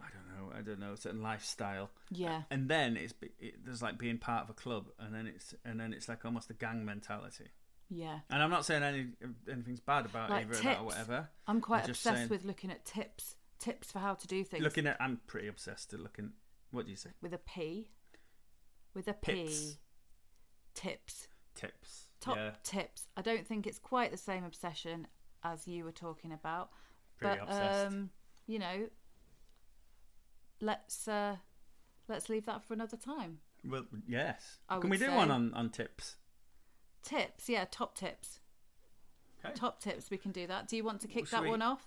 I 0.00 0.06
don't 0.12 0.28
know 0.28 0.52
I 0.56 0.60
don't 0.60 0.80
know 0.80 0.92
a 0.92 0.96
certain 0.96 1.22
lifestyle 1.22 1.90
Yeah, 2.10 2.42
and 2.50 2.68
then 2.68 2.96
it's 2.96 3.14
it, 3.40 3.64
there's 3.64 3.80
like 3.82 3.98
being 3.98 4.18
part 4.18 4.44
of 4.44 4.50
a 4.50 4.54
club, 4.54 4.86
and 4.98 5.14
then 5.14 5.26
it's 5.26 5.54
and 5.64 5.80
then 5.80 5.92
it's 5.92 6.08
like 6.08 6.24
almost 6.24 6.50
a 6.50 6.54
gang 6.54 6.84
mentality. 6.84 7.46
Yeah. 7.94 8.20
And 8.30 8.42
I'm 8.42 8.50
not 8.50 8.64
saying 8.64 8.82
any 8.82 9.08
anything's 9.50 9.80
bad 9.80 10.06
about 10.06 10.30
Like 10.30 10.46
either 10.46 10.52
of 10.54 10.62
that 10.62 10.78
or 10.80 10.84
whatever. 10.84 11.28
I'm 11.46 11.60
quite 11.60 11.84
I'm 11.84 11.90
obsessed 11.90 12.16
saying- 12.16 12.28
with 12.30 12.44
looking 12.44 12.70
at 12.70 12.84
tips, 12.84 13.36
tips 13.58 13.92
for 13.92 13.98
how 13.98 14.14
to 14.14 14.26
do 14.26 14.42
things 14.44 14.62
Looking 14.62 14.86
at, 14.86 14.96
I'm 15.00 15.20
pretty 15.26 15.48
obsessed 15.48 15.92
at 15.92 16.00
looking. 16.00 16.32
What 16.70 16.84
do 16.86 16.90
you 16.90 16.96
say? 16.96 17.10
with 17.20 17.32
a 17.34 17.38
P, 17.38 17.90
with 18.94 19.06
a 19.08 19.12
P. 19.12 19.32
Pips. 19.44 19.76
Tips. 20.74 21.28
Tips. 21.54 22.08
top 22.20 22.36
yeah, 22.36 22.52
tips. 22.62 23.06
I 23.16 23.20
don't 23.22 23.46
think 23.46 23.66
it's 23.66 23.78
quite 23.78 24.10
the 24.10 24.16
same 24.16 24.42
obsession 24.44 25.06
as 25.44 25.68
you 25.68 25.84
were 25.84 25.92
talking 25.92 26.32
about, 26.32 26.70
pretty 27.18 27.38
but 27.40 27.48
obsessed. 27.48 27.86
um, 27.94 28.10
you 28.46 28.58
know, 28.58 28.86
let's 30.60 31.06
uh, 31.08 31.36
let's 32.08 32.28
leave 32.28 32.46
that 32.46 32.64
for 32.64 32.74
another 32.74 32.96
time. 32.96 33.38
well, 33.64 33.84
yes. 34.08 34.58
I 34.68 34.78
Can 34.78 34.90
we 34.90 34.96
do 34.98 35.06
say- 35.06 35.16
one 35.16 35.30
on 35.30 35.52
on 35.54 35.70
tips? 35.70 36.16
Tips, 37.02 37.48
yeah, 37.48 37.64
top 37.70 37.96
tips, 37.96 38.40
Okay. 39.44 39.54
top 39.54 39.80
tips. 39.80 40.10
We 40.10 40.16
can 40.18 40.30
do 40.32 40.46
that. 40.46 40.68
Do 40.68 40.76
you 40.76 40.84
want 40.84 41.00
to 41.00 41.08
kick 41.08 41.28
that 41.30 41.42
we- 41.42 41.48
one 41.48 41.62
off 41.62 41.86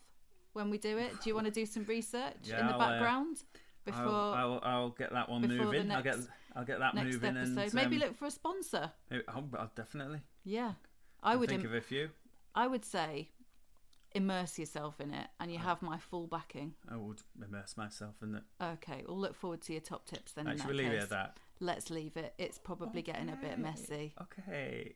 when 0.54 0.70
we 0.70 0.78
do 0.78 0.98
it? 0.98 1.22
Do 1.22 1.30
you 1.30 1.36
want 1.36 1.46
to 1.46 1.52
do 1.52 1.66
some 1.66 1.84
research 1.86 2.36
Yeah, 2.44 2.60
in 2.62 2.68
the 2.68 2.74
I'll, 2.74 2.82
uh, 2.82 2.90
background 2.90 3.44
before 3.86 4.02
I'll, 4.04 4.34
I'll 4.34 4.60
I'll 4.64 4.90
get 4.90 5.14
that 5.14 5.30
one 5.30 5.42
moving. 5.48 5.92
I'll 5.92 6.04
get 6.04 6.18
I'll 6.56 6.66
get 6.66 6.80
that 6.80 6.96
next 6.96 7.14
moving 7.14 7.38
episode? 7.38 7.60
and 7.60 7.74
Maybe 7.74 7.96
um, 7.98 8.02
look 8.02 8.16
for 8.18 8.26
a 8.26 8.32
sponsor. 8.32 8.92
maybe- 9.10 9.24
I'll, 9.30 9.48
I'll 9.58 9.72
definitely. 9.76 10.22
Yeah, 10.44 10.74
I 11.24 11.32
I'll 11.34 11.40
would. 11.40 11.50
think 11.50 11.62
im- 11.62 11.68
of 11.68 11.74
a 11.76 11.82
few. 11.82 12.10
I 12.54 12.68
would 12.68 12.84
say 12.86 13.30
immerse 14.14 14.58
yourself 14.60 15.00
in 15.02 15.14
it, 15.14 15.28
and 15.40 15.52
you 15.52 15.60
have 15.60 15.82
my 15.82 15.98
full 15.98 16.28
backing. 16.28 16.74
I 16.90 16.96
would 16.98 17.22
immerse 17.46 17.76
myself 17.78 18.16
in 18.22 18.36
it. 18.36 18.44
Okay, 18.62 19.04
we'll 19.08 19.18
look 19.18 19.36
forward 19.36 19.62
to 19.64 19.72
your 19.74 19.82
top 19.82 20.06
tips 20.06 20.32
then. 20.34 20.48
in 20.48 20.54
Actually, 20.54 20.84
that 20.84 20.84
leave 20.84 20.92
it 21.00 21.04
at 21.04 21.10
that. 21.10 21.38
Let's 21.60 21.90
leave 21.90 22.18
it. 22.18 22.34
It's 22.38 22.58
probably 22.58 23.02
getting 23.02 23.30
a 23.30 23.36
bit 23.42 23.58
messy. 23.58 24.14
Okay. 24.22 24.94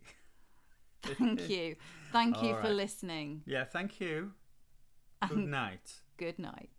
Thank 1.04 1.50
you. 1.50 1.76
Thank 2.12 2.42
you 2.44 2.50
All 2.50 2.56
for 2.62 2.68
right. 2.68 2.76
listening. 2.76 3.44
Yeah. 3.46 3.64
Thank 3.64 4.00
you. 4.02 4.34
Good 5.28 5.38
And 5.38 5.52
night. 5.52 5.94
good 6.18 6.40
night. 6.40 6.70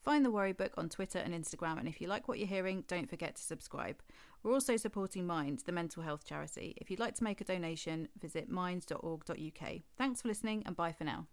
Find 0.00 0.24
the 0.24 0.30
Worry 0.30 0.52
Book 0.52 0.72
on 0.76 0.88
Twitter 0.88 1.18
and 1.18 1.34
Instagram, 1.34 1.78
and 1.78 1.88
if 1.88 2.00
you 2.00 2.06
like 2.08 2.28
what 2.28 2.38
you're 2.38 2.48
hearing, 2.48 2.84
don't 2.88 3.10
forget 3.10 3.34
to 3.36 3.42
subscribe. 3.42 3.96
We're 4.42 4.52
also 4.54 4.76
supporting 4.76 5.26
Mind, 5.26 5.62
the 5.66 5.72
mental 5.72 6.02
health 6.02 6.24
charity. 6.24 6.74
If 6.80 6.90
you'd 6.90 7.00
like 7.00 7.16
to 7.16 7.24
make 7.24 7.40
a 7.40 7.44
donation, 7.44 8.08
visit 8.18 8.48
minds.org.uk. 8.48 9.72
Thanks 9.98 10.22
for 10.22 10.28
listening, 10.28 10.62
and 10.64 10.76
bye 10.76 10.92
for 10.92 11.04
now. 11.04 11.26